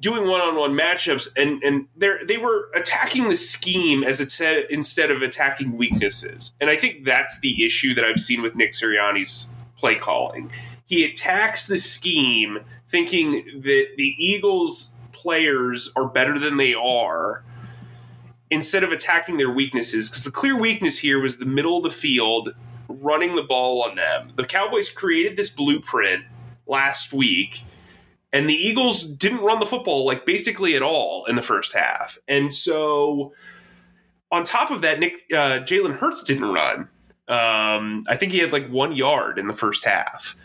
doing 0.00 0.26
one-on-one 0.26 0.72
matchups 0.72 1.28
and 1.36 1.62
and 1.62 1.86
they 1.96 2.10
they 2.26 2.38
were 2.38 2.70
attacking 2.74 3.28
the 3.28 3.36
scheme 3.36 4.02
as 4.02 4.20
it 4.20 4.30
said 4.30 4.64
instead 4.70 5.10
of 5.10 5.20
attacking 5.20 5.76
weaknesses. 5.76 6.54
And 6.60 6.70
i 6.70 6.76
think 6.76 7.04
that's 7.04 7.38
the 7.40 7.64
issue 7.64 7.94
that 7.94 8.04
i've 8.04 8.20
seen 8.20 8.42
with 8.42 8.54
nick 8.54 8.72
sirianni's 8.72 9.52
play 9.76 9.96
calling. 9.96 10.50
He 10.86 11.04
attacks 11.04 11.66
the 11.66 11.76
scheme 11.76 12.60
thinking 12.88 13.60
that 13.62 13.88
the 13.96 14.14
eagles 14.18 14.94
players 15.12 15.90
are 15.96 16.08
better 16.08 16.38
than 16.38 16.56
they 16.56 16.74
are 16.74 17.44
instead 18.50 18.84
of 18.84 18.92
attacking 18.92 19.36
their 19.36 19.50
weaknesses 19.50 20.08
because 20.08 20.24
the 20.24 20.30
clear 20.30 20.56
weakness 20.56 20.98
here 20.98 21.20
was 21.20 21.38
the 21.38 21.46
middle 21.46 21.78
of 21.78 21.82
the 21.82 21.90
field 21.90 22.54
running 22.88 23.34
the 23.34 23.42
ball 23.42 23.82
on 23.82 23.96
them. 23.96 24.32
The 24.36 24.44
cowboys 24.44 24.90
created 24.90 25.36
this 25.36 25.50
blueprint 25.50 26.24
last 26.66 27.12
week 27.12 27.62
and 28.32 28.48
the 28.48 28.54
Eagles 28.54 29.04
didn't 29.04 29.40
run 29.40 29.60
the 29.60 29.66
football 29.66 30.06
like 30.06 30.24
basically 30.24 30.74
at 30.74 30.82
all 30.82 31.26
in 31.26 31.36
the 31.36 31.42
first 31.42 31.72
half. 31.74 32.18
And 32.26 32.54
so, 32.54 33.34
on 34.30 34.44
top 34.44 34.70
of 34.70 34.80
that, 34.82 34.98
Nick 34.98 35.14
uh, 35.32 35.60
Jalen 35.60 35.96
Hurts 35.96 36.22
didn't 36.22 36.50
run. 36.50 36.88
Um, 37.28 38.04
I 38.08 38.16
think 38.16 38.32
he 38.32 38.38
had 38.38 38.52
like 38.52 38.68
one 38.68 38.92
yard 38.92 39.38
in 39.38 39.46
the 39.46 39.54
first 39.54 39.84
half. 39.84 40.36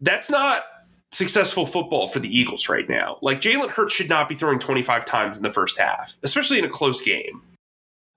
That's 0.00 0.30
not 0.30 0.62
successful 1.10 1.66
football 1.66 2.06
for 2.08 2.20
the 2.20 2.28
Eagles 2.28 2.68
right 2.68 2.88
now. 2.88 3.18
Like 3.20 3.40
Jalen 3.40 3.70
Hurts 3.70 3.94
should 3.94 4.08
not 4.08 4.28
be 4.28 4.34
throwing 4.34 4.58
25 4.58 5.04
times 5.04 5.36
in 5.36 5.42
the 5.42 5.50
first 5.50 5.78
half, 5.78 6.16
especially 6.22 6.58
in 6.58 6.64
a 6.64 6.68
close 6.68 7.02
game. 7.02 7.42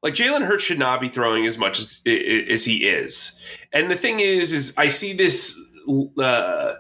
Like 0.03 0.13
Jalen 0.13 0.45
Hurts 0.45 0.63
should 0.63 0.79
not 0.79 1.01
be 1.01 1.09
throwing 1.09 1.45
as 1.45 1.57
much 1.57 1.79
as 1.79 2.01
as 2.05 2.65
he 2.65 2.87
is. 2.87 3.39
And 3.73 3.89
the 3.89 3.95
thing 3.95 4.19
is, 4.19 4.53
is 4.53 4.73
I 4.77 4.89
see 4.89 5.13
this. 5.13 5.59
Uh, 6.17 6.75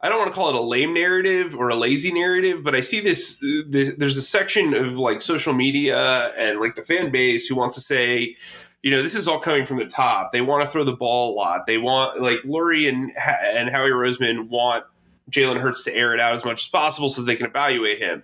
I 0.00 0.08
don't 0.08 0.18
want 0.18 0.30
to 0.30 0.34
call 0.34 0.48
it 0.50 0.54
a 0.54 0.60
lame 0.60 0.94
narrative 0.94 1.56
or 1.56 1.70
a 1.70 1.74
lazy 1.74 2.12
narrative, 2.12 2.62
but 2.62 2.74
I 2.74 2.80
see 2.80 3.00
this, 3.00 3.44
this, 3.66 3.94
There's 3.96 4.16
a 4.16 4.22
section 4.22 4.74
of 4.74 4.96
like 4.96 5.22
social 5.22 5.52
media 5.52 6.32
and 6.36 6.60
like 6.60 6.76
the 6.76 6.82
fan 6.82 7.10
base 7.10 7.48
who 7.48 7.56
wants 7.56 7.74
to 7.74 7.80
say, 7.80 8.36
you 8.82 8.92
know, 8.92 9.02
this 9.02 9.16
is 9.16 9.26
all 9.26 9.40
coming 9.40 9.66
from 9.66 9.78
the 9.78 9.86
top. 9.86 10.30
They 10.30 10.40
want 10.40 10.64
to 10.64 10.70
throw 10.70 10.84
the 10.84 10.94
ball 10.94 11.34
a 11.34 11.34
lot. 11.34 11.66
They 11.66 11.78
want 11.78 12.22
like 12.22 12.40
Lurie 12.42 12.88
and 12.88 13.10
and 13.18 13.70
Howie 13.70 13.90
Roseman 13.90 14.48
want 14.48 14.84
Jalen 15.32 15.60
Hurts 15.60 15.82
to 15.84 15.92
air 15.92 16.14
it 16.14 16.20
out 16.20 16.34
as 16.34 16.44
much 16.44 16.64
as 16.64 16.68
possible 16.68 17.08
so 17.08 17.22
they 17.22 17.36
can 17.36 17.46
evaluate 17.46 17.98
him 17.98 18.22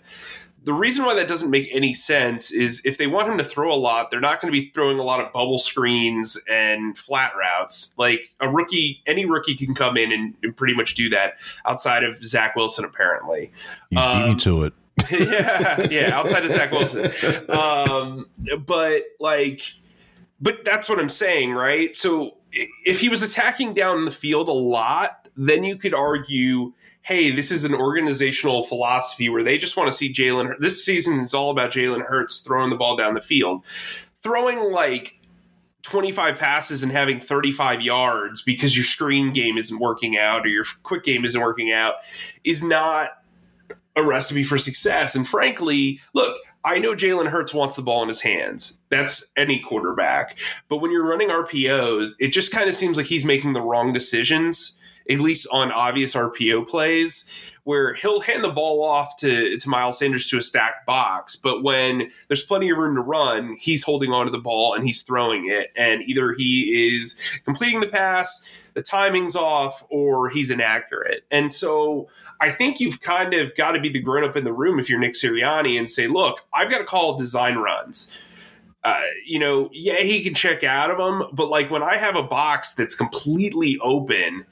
the 0.64 0.73
reason 0.73 1.04
why 1.04 1.14
that 1.14 1.28
doesn't 1.28 1.50
make 1.50 1.68
any 1.71 1.92
sense 1.92 2.50
is 2.50 2.83
if 2.85 2.97
they 2.97 3.06
want 3.06 3.30
him 3.30 3.37
to 3.38 3.44
throw 3.44 3.73
a 3.73 3.76
lot, 3.76 4.11
they're 4.11 4.21
not 4.21 4.40
going 4.40 4.52
to 4.52 4.59
be 4.59 4.71
throwing 4.71 4.99
a 4.99 5.02
lot 5.02 5.21
of 5.21 5.30
bubble 5.33 5.59
screens 5.59 6.40
and 6.50 6.97
flat 6.97 7.33
routes. 7.38 7.94
Like 7.99 8.33
a 8.40 8.49
rookie, 8.49 9.02
any 9.06 9.26
rookie 9.26 9.54
can 9.54 9.75
come 9.75 9.99
in 9.99 10.11
and, 10.11 10.35
and 10.42 10.56
pretty 10.56 10.75
much 10.75 10.94
do 10.94 11.11
that 11.11 11.35
outside 11.66 12.02
of 12.02 12.23
Zach 12.25 12.56
Wilson, 12.56 12.85
apparently. 12.85 13.52
You 13.90 13.99
um, 13.99 14.30
me 14.30 14.35
to 14.37 14.64
it. 14.64 14.73
yeah, 15.11 15.87
yeah, 15.90 16.18
outside 16.18 16.44
of 16.44 16.50
Zach 16.50 16.71
Wilson. 16.71 17.11
Um, 17.50 18.26
but 18.64 19.02
like, 19.21 19.62
but 20.40 20.64
that's 20.64 20.88
what 20.88 20.99
I'm 20.99 21.11
saying, 21.11 21.52
right? 21.52 21.94
So 21.94 22.38
if 22.52 23.00
he 23.00 23.11
was 23.11 23.23
attacking 23.23 23.75
down 23.75 24.06
the 24.06 24.11
field 24.11 24.49
a 24.49 24.52
lot, 24.52 25.28
then 25.37 25.62
you 25.62 25.76
could 25.76 25.92
argue 25.92 26.73
hey, 27.04 27.30
this 27.30 27.50
is 27.50 27.64
an 27.64 27.75
organizational 27.75 28.62
philosophy 28.62 29.28
where 29.28 29.42
they 29.42 29.58
just 29.58 29.76
want 29.76 29.90
to 29.90 29.96
see 29.96 30.12
Jalen. 30.12 30.58
This 30.58 30.82
season 30.82 31.20
is 31.20 31.34
all 31.34 31.50
about 31.50 31.70
Jalen 31.70 32.06
Hurts 32.06 32.40
throwing 32.40 32.70
the 32.70 32.76
ball 32.76 32.96
down 32.96 33.12
the 33.12 33.20
field, 33.20 33.62
throwing 34.18 34.58
like 34.73 35.20
25 35.82 36.38
passes 36.38 36.82
and 36.82 36.90
having 36.90 37.20
35 37.20 37.82
yards 37.82 38.42
because 38.42 38.75
your 38.75 38.87
screen 38.87 39.34
game 39.34 39.58
isn't 39.58 39.80
working 39.80 40.16
out 40.16 40.46
or 40.46 40.49
your 40.49 40.64
quick 40.82 41.04
game 41.04 41.26
isn't 41.26 41.40
working 41.40 41.73
out 41.73 41.96
is 42.42 42.62
not 42.62 43.11
a 43.96 44.02
recipe 44.02 44.42
for 44.42 44.56
success. 44.56 45.14
And 45.14 45.28
frankly, 45.28 46.00
look, 46.14 46.38
I 46.64 46.78
know 46.78 46.94
Jalen 46.94 47.28
Hurts 47.28 47.52
wants 47.52 47.76
the 47.76 47.82
ball 47.82 48.02
in 48.02 48.08
his 48.08 48.23
hands. 48.23 48.80
That's 48.88 49.26
any 49.37 49.61
quarterback. 49.61 50.38
But 50.70 50.78
when 50.78 50.90
you're 50.90 51.06
running 51.06 51.28
RPOs, 51.28 52.12
it 52.18 52.28
just 52.28 52.50
kind 52.50 52.70
of 52.70 52.75
seems 52.75 52.96
like 52.96 53.06
he's 53.06 53.26
making 53.26 53.52
the 53.52 53.61
wrong 53.61 53.92
decisions 53.92 54.80
at 55.11 55.20
least 55.20 55.46
on 55.52 55.70
obvious 55.70 56.14
RPO 56.14 56.68
plays, 56.68 57.30
where 57.64 57.94
he'll 57.94 58.20
hand 58.20 58.44
the 58.44 58.50
ball 58.50 58.82
off 58.82 59.16
to, 59.16 59.56
to 59.56 59.68
Miles 59.68 59.99
Sanders 59.99 60.28
to 60.28 60.38
a 60.38 60.42
stacked 60.42 60.87
box. 60.87 61.34
But 61.34 61.62
when 61.62 62.11
there's 62.28 62.44
plenty 62.44 62.70
of 62.70 62.78
room 62.78 62.94
to 62.96 63.02
run, 63.02 63.56
he's 63.58 63.82
holding 63.82 64.12
onto 64.12 64.30
the 64.30 64.38
ball 64.38 64.75
and 64.75 64.87
he's 64.87 65.02
throwing 65.02 65.49
it. 65.49 65.73
And 65.76 66.02
either 66.02 66.34
he 66.34 66.96
is 66.96 67.18
completing 67.44 67.80
the 67.80 67.87
pass, 67.87 68.49
the 68.75 68.82
timing's 68.82 69.34
off, 69.34 69.84
or 69.88 70.28
he's 70.28 70.50
inaccurate. 70.50 71.25
And 71.30 71.52
so 71.52 72.08
I 72.40 72.50
think 72.50 72.80
you've 72.80 73.00
kind 73.00 73.32
of 73.32 73.56
got 73.56 73.73
to 73.73 73.80
be 73.80 73.88
the 73.88 74.00
grown 74.00 74.25
up 74.25 74.37
in 74.37 74.44
the 74.44 74.52
room 74.52 74.78
if 74.78 74.90
you're 74.90 74.99
Nick 74.99 75.14
Sirianni 75.14 75.78
and 75.78 75.90
say, 75.90 76.06
look, 76.06 76.44
I've 76.52 76.70
got 76.70 76.78
to 76.78 76.84
call 76.84 77.16
design 77.16 77.56
runs. 77.56 78.18
Uh, 78.82 79.00
you 79.25 79.38
know, 79.38 79.70
yeah, 79.73 80.00
he 80.00 80.23
can 80.23 80.34
check 80.34 80.62
out 80.62 80.90
of 80.90 80.99
them, 80.99 81.26
but 81.32 81.49
like 81.49 81.70
when 81.70 81.82
I 81.82 81.96
have 81.96 82.16
a 82.16 82.23
box 82.23 82.73
that's 82.73 82.94
completely 82.94 83.78
open 83.80 84.44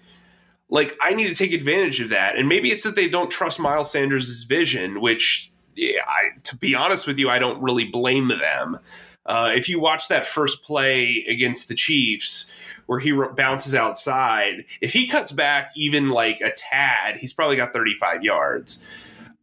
like 0.73 0.97
I 1.03 1.13
need 1.13 1.29
to 1.29 1.35
take 1.35 1.53
advantage 1.53 2.01
of 2.01 2.09
that. 2.09 2.37
And 2.37 2.49
maybe 2.49 2.71
it's 2.71 2.83
that 2.85 2.97
they 2.97 3.07
don't 3.07 3.31
trust 3.31 3.61
Miles 3.61 3.93
Sanders' 3.93 4.45
vision, 4.45 5.03
which 5.03 5.51
yeah, 5.77 6.01
I, 6.07 6.31
to 6.45 6.57
be 6.57 6.75
honest 6.75 7.07
with 7.07 7.19
you, 7.19 7.29
I 7.29 7.39
don't 7.39 7.63
really 7.63 7.85
blame 7.85 8.29
them. 8.29 8.79
Uh, 9.27 9.53
if 9.55 9.69
you 9.69 9.79
watch 9.79 10.09
that 10.09 10.27
first 10.27 10.63
play 10.63 11.27
against 11.29 11.69
the 11.69 11.75
Chiefs, 11.75 12.51
where 12.87 12.99
he 12.99 13.13
bounces 13.37 13.75
outside, 13.75 14.65
if 14.81 14.95
he 14.95 15.07
cuts 15.07 15.31
back 15.31 15.73
even 15.77 16.09
like 16.09 16.41
a 16.41 16.51
tad, 16.51 17.19
he's 17.19 17.35
probably 17.35 17.57
got 17.57 17.75
35 17.75 18.25
yards. 18.25 18.91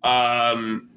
Um, 0.03 0.89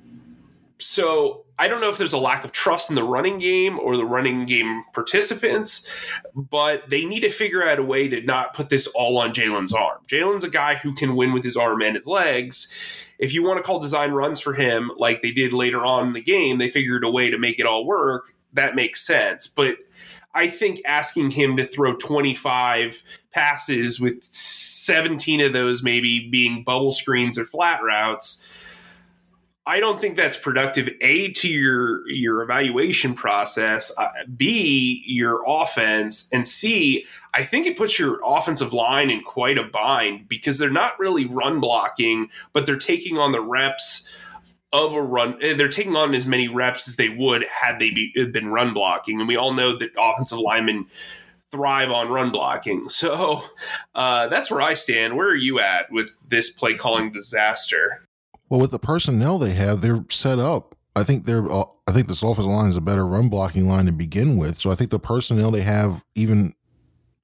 so 0.79 1.45
I 1.63 1.69
don't 1.69 1.81
know 1.81 1.91
if 1.91 1.97
there's 1.97 2.13
a 2.13 2.19
lack 2.19 2.45
of 2.45 2.51
trust 2.51 2.91
in 2.91 2.97
the 2.97 3.05
running 3.05 3.39
game 3.39 3.79
or 3.79 3.97
the 3.97 4.05
running 4.05 4.47
game 4.47 4.83
participants, 4.93 5.89
but 6.35 6.91
they 6.91 7.05
need 7.05 7.21
to 7.21 7.31
figure 7.31 7.63
out 7.63 7.79
a 7.79 7.85
way 7.85 8.09
to 8.09 8.21
not 8.21 8.53
put 8.53 8.69
this 8.69 8.89
all 8.89 9.17
on 9.17 9.33
Jalen's 9.33 9.73
arm. 9.73 10.01
Jalen's 10.09 10.43
a 10.43 10.51
guy 10.51 10.75
who 10.75 10.93
can 10.93 11.15
win 11.15 11.33
with 11.33 11.45
his 11.45 11.57
arm 11.57 11.81
and 11.81 11.95
his 11.95 12.09
legs. 12.09 12.75
If 13.21 13.33
you 13.33 13.45
want 13.45 13.59
to 13.59 13.63
call 13.63 13.79
design 13.79 14.11
runs 14.11 14.41
for 14.41 14.55
him 14.55 14.91
like 14.97 15.23
they 15.23 15.31
did 15.31 15.53
later 15.53 15.85
on 15.85 16.09
in 16.09 16.13
the 16.15 16.21
game, 16.21 16.59
they 16.59 16.69
figured 16.69 17.05
a 17.05 17.11
way 17.13 17.31
to 17.31 17.39
make 17.39 17.61
it 17.61 17.67
all 17.67 17.87
work. 17.87 18.35
That 18.55 18.75
makes 18.75 19.07
sense. 19.07 19.47
But 19.47 19.77
I 20.35 20.49
think 20.49 20.81
asking 20.85 21.31
him 21.31 21.57
to 21.59 21.65
throw 21.65 21.95
25 21.95 23.05
passes 23.33 24.01
with 24.01 24.25
17 24.25 25.41
of 25.41 25.53
those 25.53 25.85
maybe 25.85 26.29
being 26.29 26.65
bubble 26.65 26.91
screens 26.91 27.39
or 27.39 27.47
flat 27.47 27.85
routes 27.85 28.49
I 29.65 29.79
don't 29.79 30.01
think 30.01 30.17
that's 30.17 30.37
productive. 30.37 30.89
A 31.01 31.31
to 31.33 31.49
your 31.49 32.09
your 32.09 32.43
evaluation 32.43 33.15
process. 33.15 33.97
Uh, 33.97 34.09
B 34.37 35.05
your 35.07 35.41
offense, 35.47 36.29
and 36.33 36.49
C 36.49 37.07
I 37.35 37.45
think 37.45 37.67
it 37.67 37.79
puts 37.79 37.99
your 37.99 38.21
offensive 38.25 38.73
line 38.73 39.11
in 39.11 39.23
quite 39.23 39.59
a 39.59 39.65
bind 39.65 40.29
because 40.29 40.59
they're 40.59 40.71
not 40.71 40.99
really 40.99 41.25
run 41.27 41.61
blocking, 41.61 42.29
but 42.53 42.67
they're 42.67 42.77
taking 42.77 43.17
on 43.19 43.33
the 43.33 43.41
reps 43.41 44.09
of 44.73 44.93
a 44.95 45.03
run. 45.03 45.39
Eh, 45.41 45.55
they're 45.55 45.69
taking 45.69 45.97
on 45.97 46.15
as 46.15 46.27
many 46.27 46.49
reps 46.49 46.89
as 46.89 46.97
they 46.97 47.09
would 47.09 47.45
had 47.45 47.79
they 47.79 47.91
be, 47.91 48.13
been 48.33 48.49
run 48.49 48.75
blocking, 48.75 49.19
and 49.19 49.29
we 49.29 49.37
all 49.37 49.53
know 49.53 49.77
that 49.77 49.91
offensive 49.99 50.39
linemen 50.39 50.87
thrive 51.51 51.91
on 51.91 52.09
run 52.09 52.31
blocking. 52.31 52.89
So 52.89 53.45
uh, 53.95 54.29
that's 54.29 54.51
where 54.51 54.61
I 54.61 54.75
stand. 54.75 55.17
Where 55.17 55.29
are 55.29 55.37
you 55.37 55.61
at 55.61 55.91
with 55.91 56.29
this 56.29 56.51
play 56.51 56.75
calling 56.75 57.13
disaster? 57.13 58.07
Well, 58.53 58.61
with 58.61 58.71
the 58.71 58.79
personnel 58.79 59.39
they 59.39 59.55
have, 59.55 59.81
they're 59.81 60.05
set 60.11 60.39
up. 60.39 60.77
I 60.95 61.05
think 61.05 61.25
they're. 61.25 61.51
I 61.51 61.93
think 61.93 62.07
this 62.07 62.23
offensive 62.23 62.53
line 62.53 62.69
is 62.69 62.77
a 62.77 62.83
better 62.83 63.07
run 63.07 63.31
blocking 63.31 63.67
line 63.67 63.87
to 63.87 63.93
begin 63.93 64.37
with. 64.37 64.59
So 64.59 64.71
I 64.71 64.75
think 64.75 64.91
the 64.91 64.99
personnel 64.99 65.51
they 65.51 65.63
have, 65.63 66.05
even 66.17 66.53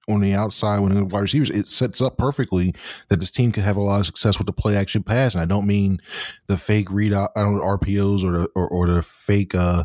on 0.09 0.23
the 0.23 0.33
outside 0.33 0.79
when 0.79 0.95
the 0.95 1.05
wide 1.05 1.21
receivers, 1.21 1.51
it 1.51 1.67
sets 1.67 2.01
up 2.01 2.17
perfectly 2.17 2.75
that 3.11 3.21
this 3.21 3.31
team 3.31 3.53
could 3.53 3.65
have 3.65 3.77
a 3.77 3.83
lot 3.83 4.01
of 4.01 4.07
success 4.07 4.39
with 4.39 4.47
the 4.47 4.55
play 4.55 4.75
action 4.75 5.03
pass. 5.03 5.35
And 5.35 5.43
I 5.43 5.45
don't 5.45 5.67
mean 5.67 6.01
the 6.47 6.57
fake 6.57 6.91
read 6.91 7.13
I 7.13 7.29
don't 7.37 7.57
know, 7.57 7.63
RPOs 7.63 8.25
or 8.25 8.33
the 8.33 8.49
or, 8.55 8.67
or 8.67 8.87
the 8.87 9.03
fake 9.03 9.55
uh, 9.55 9.85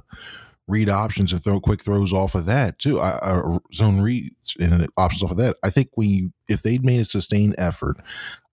read 0.69 0.87
options 0.87 1.33
and 1.33 1.43
throw 1.43 1.59
quick 1.59 1.83
throws 1.83 2.13
off 2.13 2.35
of 2.35 2.45
that 2.45 2.79
too. 2.79 3.01
I, 3.01 3.19
I 3.21 3.57
zone 3.73 3.99
reads 3.99 4.55
and 4.61 4.87
options 4.95 5.23
off 5.23 5.31
of 5.31 5.37
that. 5.37 5.57
I 5.61 5.69
think 5.69 5.89
when 5.95 6.09
you 6.09 6.33
if 6.47 6.61
they'd 6.61 6.85
made 6.85 7.01
a 7.01 7.05
sustained 7.05 7.55
effort, 7.57 7.97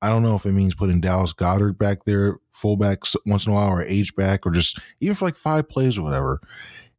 I 0.03 0.09
don't 0.09 0.25
know 0.25 0.35
if 0.35 0.45
it 0.45 0.53
means 0.53 0.75
putting 0.75 1.01
Dallas 1.01 1.33
Goedert 1.33 1.79
back 1.79 2.05
there 2.05 2.39
fullback 2.61 3.01
once 3.27 3.47
in 3.47 3.53
a 3.53 3.55
while 3.55 3.71
or 3.71 3.83
H 3.83 4.15
back 4.15 4.47
or 4.47 4.51
just 4.51 4.79
even 5.01 5.17
for 5.17 5.25
like 5.25 5.37
five 5.37 5.69
plays 5.69 5.97
or 5.97 6.03
whatever. 6.03 6.41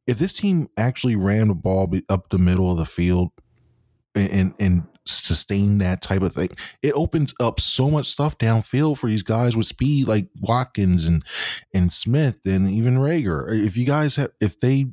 If 0.08 0.18
this 0.18 0.34
team 0.34 0.68
actually 0.78 1.16
ran 1.16 1.50
the 1.50 1.54
ball 1.54 1.92
up 2.10 2.30
the 2.30 2.40
middle 2.40 2.72
of 2.72 2.78
the 2.78 2.86
field 2.86 3.30
and, 4.16 4.32
and, 4.32 4.54
and 4.60 4.88
sustain 5.06 5.78
that 5.78 6.02
type 6.02 6.22
of 6.22 6.34
thing, 6.34 6.50
it 6.82 6.94
opens 6.94 7.34
up 7.40 7.60
so 7.60 7.90
much 7.90 8.08
stuff 8.08 8.38
downfield 8.38 8.98
for 8.98 9.08
these 9.08 9.24
guys 9.24 9.56
with 9.56 9.68
speed 9.68 10.08
like 10.08 10.28
Watkins 10.42 11.08
and 11.08 11.24
and 11.74 11.94
Smith 11.94 12.40
and 12.46 12.70
even 12.70 12.98
Reagor. 12.98 13.48
If 13.66 13.78
you 13.78 13.86
guys 13.86 14.16
have 14.16 14.32
if 14.42 14.60
they 14.60 14.88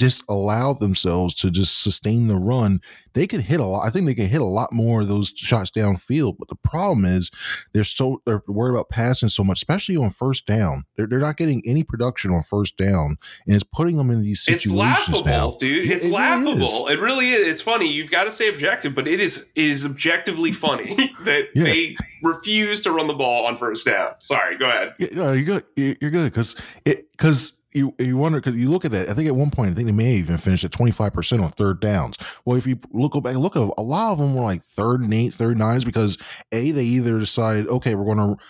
just 0.00 0.24
allow 0.30 0.72
themselves 0.72 1.34
to 1.34 1.50
just 1.50 1.82
sustain 1.82 2.26
the 2.26 2.36
run, 2.36 2.80
they 3.12 3.26
could 3.26 3.42
hit 3.42 3.60
a 3.60 3.64
lot. 3.66 3.86
I 3.86 3.90
think 3.90 4.06
they 4.06 4.14
can 4.14 4.30
hit 4.30 4.40
a 4.40 4.46
lot 4.46 4.72
more 4.72 5.02
of 5.02 5.08
those 5.08 5.30
shots 5.36 5.70
downfield. 5.70 6.36
But 6.38 6.48
the 6.48 6.56
problem 6.56 7.04
is 7.04 7.30
they're 7.74 7.84
so 7.84 8.22
they're 8.24 8.42
worried 8.48 8.70
about 8.70 8.88
passing 8.88 9.28
so 9.28 9.44
much, 9.44 9.58
especially 9.58 9.98
on 9.98 10.08
first 10.08 10.46
down. 10.46 10.84
They're, 10.96 11.06
they're 11.06 11.18
not 11.18 11.36
getting 11.36 11.62
any 11.66 11.84
production 11.84 12.30
on 12.30 12.42
first 12.44 12.78
down, 12.78 13.18
and 13.46 13.54
it's 13.54 13.62
putting 13.62 13.98
them 13.98 14.10
in 14.10 14.22
these 14.22 14.40
situations. 14.40 14.72
It's 14.72 14.74
laughable, 14.74 15.24
now. 15.24 15.56
dude. 15.60 15.90
It's 15.90 16.06
it, 16.06 16.12
laughable. 16.12 16.88
It, 16.88 16.94
it, 16.94 17.00
really 17.00 17.28
is. 17.32 17.46
It's 17.46 17.62
funny. 17.62 17.92
You've 17.92 18.10
got 18.10 18.24
to 18.24 18.32
say 18.32 18.48
objective, 18.48 18.94
but 18.94 19.06
it 19.06 19.20
is 19.20 19.48
it 19.54 19.64
is 19.64 19.84
objectively 19.84 20.52
funny 20.52 20.96
that 21.24 21.48
yeah. 21.54 21.64
they 21.64 21.96
refuse 22.22 22.80
to 22.82 22.90
run 22.90 23.06
the 23.06 23.14
ball 23.14 23.44
on 23.44 23.58
first 23.58 23.84
down. 23.84 24.12
Sorry, 24.20 24.56
go 24.56 24.66
ahead. 24.66 24.94
Yeah, 24.98 25.08
no, 25.12 25.32
you're 25.32 25.44
good. 25.44 25.64
You're 25.76 26.10
good 26.10 26.32
because 26.32 26.56
it 26.86 27.10
because 27.12 27.59
you 27.72 27.94
you 27.98 28.16
wonder 28.16 28.40
because 28.40 28.58
you 28.58 28.68
look 28.68 28.84
at 28.84 28.90
that. 28.92 29.08
I 29.08 29.14
think 29.14 29.28
at 29.28 29.34
one 29.36 29.50
point, 29.50 29.70
I 29.70 29.74
think 29.74 29.86
they 29.86 29.92
may 29.92 30.14
even 30.14 30.38
finish 30.38 30.64
at 30.64 30.72
twenty 30.72 30.92
five 30.92 31.12
percent 31.12 31.42
on 31.42 31.50
third 31.50 31.80
downs. 31.80 32.16
Well, 32.44 32.56
if 32.56 32.66
you 32.66 32.78
look 32.92 33.12
back, 33.22 33.36
look 33.36 33.56
at 33.56 33.70
a 33.76 33.82
lot 33.82 34.12
of 34.12 34.18
them 34.18 34.34
were 34.34 34.42
like 34.42 34.62
third 34.62 35.00
and 35.02 35.14
eight, 35.14 35.34
third 35.34 35.58
nines 35.58 35.84
because 35.84 36.18
a 36.52 36.70
they 36.72 36.84
either 36.84 37.18
decided 37.18 37.68
okay, 37.68 37.94
we're 37.94 38.14
going 38.14 38.36
to. 38.36 38.44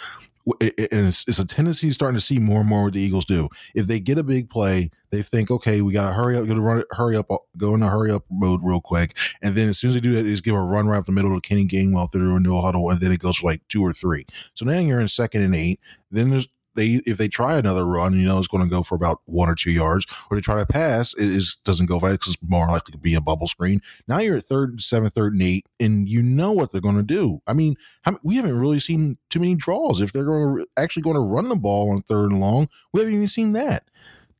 And 0.58 1.06
it's, 1.06 1.28
it's, 1.28 1.38
a 1.38 1.46
tendency 1.46 1.90
starting 1.90 2.16
to 2.16 2.20
see 2.20 2.38
more 2.38 2.60
and 2.60 2.68
more 2.68 2.84
what 2.84 2.94
the 2.94 3.00
Eagles 3.00 3.26
do. 3.26 3.50
If 3.74 3.86
they 3.86 4.00
get 4.00 4.16
a 4.16 4.24
big 4.24 4.48
play, 4.48 4.90
they 5.10 5.20
think, 5.20 5.50
okay, 5.50 5.82
we 5.82 5.92
got 5.92 6.08
to 6.08 6.14
hurry 6.14 6.34
up, 6.34 6.46
got 6.48 6.54
to 6.54 6.60
run, 6.62 6.82
hurry 6.92 7.14
up, 7.14 7.30
uh, 7.30 7.36
go 7.58 7.74
in 7.74 7.82
a 7.82 7.88
hurry 7.88 8.10
up 8.10 8.24
mode 8.30 8.60
real 8.64 8.80
quick. 8.80 9.16
And 9.42 9.54
then 9.54 9.68
as 9.68 9.78
soon 9.78 9.90
as 9.90 9.94
they 9.94 10.00
do 10.00 10.12
that, 10.14 10.22
they 10.22 10.30
just 10.30 10.42
give 10.42 10.54
a 10.54 10.60
run 10.60 10.88
right 10.88 10.96
up 10.96 11.04
the 11.04 11.12
middle 11.12 11.38
to 11.38 11.46
Kenny 11.46 11.66
Gainwell 11.66 12.10
through 12.10 12.36
into 12.36 12.56
a 12.56 12.60
huddle, 12.62 12.88
and 12.88 13.00
then 13.00 13.12
it 13.12 13.20
goes 13.20 13.36
for 13.36 13.48
like 13.48 13.60
two 13.68 13.82
or 13.82 13.92
three. 13.92 14.24
So 14.54 14.64
now 14.64 14.78
you're 14.78 14.98
in 14.98 15.08
second 15.08 15.42
and 15.42 15.54
eight. 15.54 15.78
Then 16.10 16.30
there's 16.30 16.48
they 16.80 17.00
if 17.06 17.18
they 17.18 17.28
try 17.28 17.56
another 17.58 17.84
run, 17.84 18.18
you 18.18 18.26
know 18.26 18.38
it's 18.38 18.49
going 18.49 18.64
to 18.64 18.70
go 18.70 18.82
for 18.82 18.94
about 18.94 19.20
one 19.26 19.49
or 19.49 19.54
two 19.54 19.70
yards, 19.70 20.06
or 20.30 20.37
they 20.37 20.40
try 20.40 20.58
to 20.58 20.66
pass, 20.66 21.14
it 21.14 21.28
is 21.28 21.58
doesn't 21.64 21.87
go 21.87 22.00
right 22.00 22.12
because 22.12 22.34
it's 22.34 22.42
more 22.42 22.66
likely 22.68 22.92
to 22.92 22.99
be 22.99 23.14
a 23.14 23.20
bubble 23.20 23.46
screen. 23.46 23.80
Now 24.08 24.18
you're 24.18 24.37
at 24.37 24.44
third 24.44 24.70
and 24.70 24.80
seven, 24.80 25.10
third 25.10 25.34
and 25.34 25.42
eight, 25.42 25.66
and 25.78 26.08
you 26.08 26.22
know 26.22 26.52
what 26.52 26.72
they're 26.72 26.80
going 26.80 26.96
to 26.96 27.02
do. 27.02 27.40
I 27.46 27.52
mean, 27.52 27.76
we 28.22 28.37
haven't 28.37 28.58
really 28.58 28.80
seen 28.80 29.18
too 29.28 29.40
many 29.40 29.54
draws. 29.54 30.00
If 30.00 30.12
they're 30.12 30.25
going 30.25 30.58
to 30.58 30.66
actually 30.76 31.02
going 31.02 31.14
to 31.14 31.20
run 31.20 31.49
the 31.49 31.56
ball 31.56 31.90
on 31.90 32.02
third 32.02 32.30
and 32.30 32.40
long, 32.40 32.68
we 32.92 33.00
haven't 33.00 33.14
even 33.14 33.28
seen 33.28 33.52
that. 33.52 33.84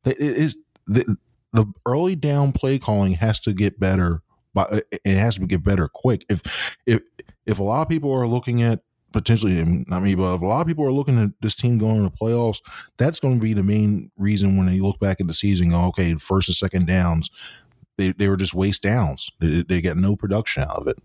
It 0.05 0.19
is 0.19 0.57
the 0.87 1.17
the 1.53 1.71
early 1.85 2.15
down 2.15 2.53
play 2.53 2.79
calling 2.79 3.13
has 3.13 3.39
to 3.41 3.53
get 3.53 3.79
better, 3.79 4.21
but 4.53 4.85
it 4.91 5.17
has 5.17 5.35
to 5.35 5.45
get 5.45 5.63
better 5.63 5.87
quick. 5.87 6.25
If 6.29 6.77
if 6.85 7.01
if 7.45 7.59
a 7.59 7.63
lot 7.63 7.83
of 7.83 7.89
people 7.89 8.11
are 8.13 8.27
looking 8.27 8.61
at 8.61 8.81
potentially, 9.11 9.63
not 9.87 10.03
me, 10.03 10.15
but 10.15 10.35
a 10.35 10.45
lot 10.45 10.61
of 10.61 10.67
people 10.67 10.85
are 10.85 10.91
looking 10.91 11.21
at 11.21 11.29
this 11.41 11.55
team 11.55 11.77
going 11.77 11.97
to 11.97 12.03
the 12.03 12.11
playoffs, 12.11 12.59
that's 12.97 13.19
going 13.19 13.39
to 13.39 13.43
be 13.43 13.53
the 13.53 13.63
main 13.63 14.11
reason 14.17 14.57
when 14.57 14.67
they 14.67 14.79
look 14.79 14.99
back 14.99 15.19
at 15.19 15.27
the 15.27 15.33
season, 15.33 15.69
go, 15.69 15.85
okay, 15.85 16.15
first 16.15 16.49
and 16.49 16.55
second 16.55 16.87
downs, 16.87 17.29
they, 17.97 18.11
they 18.13 18.27
were 18.29 18.37
just 18.37 18.53
waste 18.53 18.81
downs. 18.81 19.29
They, 19.39 19.63
they 19.63 19.81
got 19.81 19.97
no 19.97 20.15
production 20.15 20.63
out 20.63 20.77
of 20.77 20.87
it. 20.87 20.97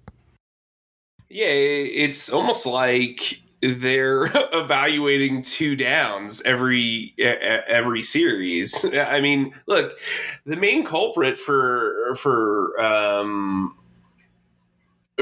Yeah, 1.29 1.49
it's 1.49 2.33
almost 2.33 2.67
like 2.67 3.43
they're 3.61 4.27
evaluating 4.53 5.43
two 5.43 5.77
downs 5.77 6.43
every 6.43 7.15
every 7.19 8.03
series. 8.03 8.85
I 8.95 9.21
mean, 9.21 9.53
look, 9.67 9.97
the 10.45 10.57
main 10.57 10.85
culprit 10.85 11.39
for 11.39 12.15
for 12.17 12.81
um, 12.81 13.77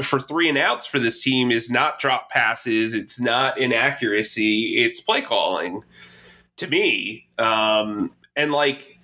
for 0.01 0.19
three 0.19 0.49
and 0.49 0.57
outs 0.57 0.85
for 0.85 0.99
this 0.99 1.21
team 1.21 1.51
is 1.51 1.69
not 1.69 1.99
drop 1.99 2.29
passes, 2.29 2.93
it's 2.93 3.19
not 3.19 3.57
inaccuracy, 3.57 4.83
it's 4.83 4.99
play 4.99 5.21
calling 5.21 5.83
to 6.57 6.67
me. 6.67 7.27
Um, 7.37 8.11
and 8.35 8.51
like, 8.51 8.99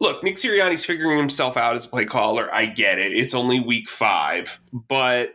look, 0.00 0.22
Nick 0.24 0.36
Sirianni's 0.36 0.84
figuring 0.84 1.18
himself 1.18 1.56
out 1.56 1.74
as 1.74 1.84
a 1.84 1.88
play 1.88 2.04
caller. 2.04 2.52
I 2.52 2.66
get 2.66 2.98
it. 2.98 3.12
It's 3.12 3.34
only 3.34 3.60
week 3.60 3.88
five, 3.88 4.60
but 4.72 5.34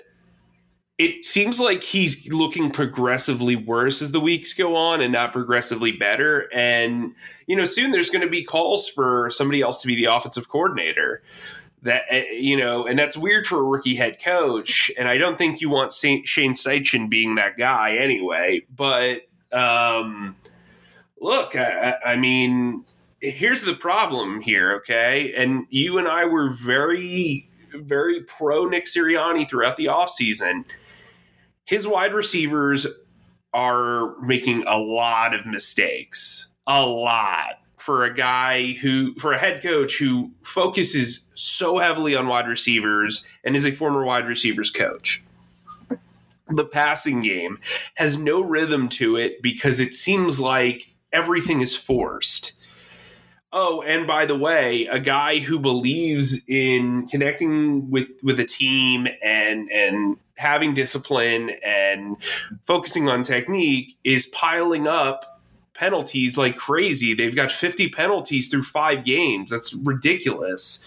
it 0.98 1.26
seems 1.26 1.60
like 1.60 1.82
he's 1.82 2.32
looking 2.32 2.70
progressively 2.70 3.56
worse 3.56 4.02
as 4.02 4.12
the 4.12 4.20
weeks 4.20 4.54
go 4.54 4.76
on 4.76 5.02
and 5.02 5.12
not 5.12 5.34
progressively 5.34 5.92
better. 5.92 6.48
And, 6.54 7.16
you 7.48 7.56
know, 7.56 7.66
soon 7.66 7.92
there's 7.92 8.10
going 8.10 8.24
to 8.24 8.30
be 8.30 8.44
calls 8.44 8.88
for 8.88 9.30
somebody 9.32 9.62
else 9.62 9.82
to 9.82 9.88
be 9.88 9.96
the 9.96 10.06
offensive 10.06 10.50
coordinator 10.50 11.24
that 11.84 12.04
eh, 12.10 12.26
you 12.32 12.58
know, 12.58 12.88
and 12.88 12.98
that's 12.98 13.16
weird 13.16 13.46
for 13.46 13.60
a 13.60 13.64
rookie 13.64 13.96
head 13.96 14.22
coach. 14.22 14.92
And 14.98 15.08
I 15.08 15.18
don't 15.18 15.38
think 15.38 15.62
you 15.62 15.70
want 15.70 15.94
Shane 15.94 16.24
Steichen 16.26 17.10
being 17.10 17.36
that 17.36 17.58
guy 17.58 17.96
anyway. 17.98 18.62
But 18.74 19.28
um, 19.52 20.36
look, 21.20 21.56
I, 21.56 21.96
I 22.06 22.16
mean, 22.16 22.86
here's 23.22 23.62
the 23.62 23.76
problem 23.76 24.42
here, 24.42 24.74
okay? 24.78 25.34
And 25.38 25.66
you 25.70 25.98
and 25.98 26.08
I 26.08 26.26
were 26.26 26.50
very, 26.50 27.50
very 27.74 28.22
pro 28.22 28.66
Nick 28.66 28.86
Sirianni 28.86 29.48
throughout 29.48 29.78
the 29.78 29.86
offseason. 29.86 30.66
His 31.66 31.88
wide 31.88 32.14
receivers 32.14 32.88
are 33.54 34.20
making 34.22 34.64
a 34.68 34.78
lot 34.78 35.34
of 35.34 35.46
mistakes. 35.46 36.48
A 36.66 36.86
lot 36.86 37.63
for 37.84 38.06
a 38.06 38.14
guy 38.14 38.72
who, 38.72 39.14
for 39.16 39.34
a 39.34 39.38
head 39.38 39.62
coach 39.62 39.98
who 39.98 40.32
focuses 40.42 41.30
so 41.36 41.80
heavily 41.80 42.16
on 42.16 42.28
wide 42.28 42.48
receivers 42.48 43.28
and 43.44 43.58
is 43.58 43.66
a 43.66 43.74
former 43.74 44.06
wide 44.06 44.26
receivers 44.26 44.72
coach. 44.72 45.22
The 46.48 46.64
passing 46.64 47.22
game 47.22 47.60
has 47.96 48.18
no 48.18 48.42
rhythm 48.42 48.88
to 48.90 49.18
it 49.18 49.42
because 49.42 49.82
it 49.82 49.94
seems 49.94 50.40
like 50.40 50.96
everything 51.12 51.60
is 51.60 51.76
forced. 51.76 52.54
Oh, 53.52 53.82
and 53.82 54.08
by 54.08 54.28
the 54.28 54.38
way, 54.38 54.86
a 54.86 55.02
guy 55.02 55.40
who 55.40 55.60
believes 55.60 56.42
in 56.48 57.10
connecting 57.10 57.92
with 57.92 58.08
with 58.24 58.40
a 58.40 58.46
team 58.46 59.10
and 59.22 59.70
and 59.70 60.16
having 60.36 60.74
discipline 60.74 61.52
and 61.66 62.16
focusing 62.64 63.10
on 63.10 63.24
technique 63.24 63.98
is 64.06 64.26
piling 64.28 64.88
up 64.88 65.33
penalties 65.74 66.38
like 66.38 66.56
crazy. 66.56 67.14
They've 67.14 67.36
got 67.36 67.52
50 67.52 67.90
penalties 67.90 68.48
through 68.48 68.64
five 68.64 69.04
games. 69.04 69.50
That's 69.50 69.74
ridiculous. 69.74 70.86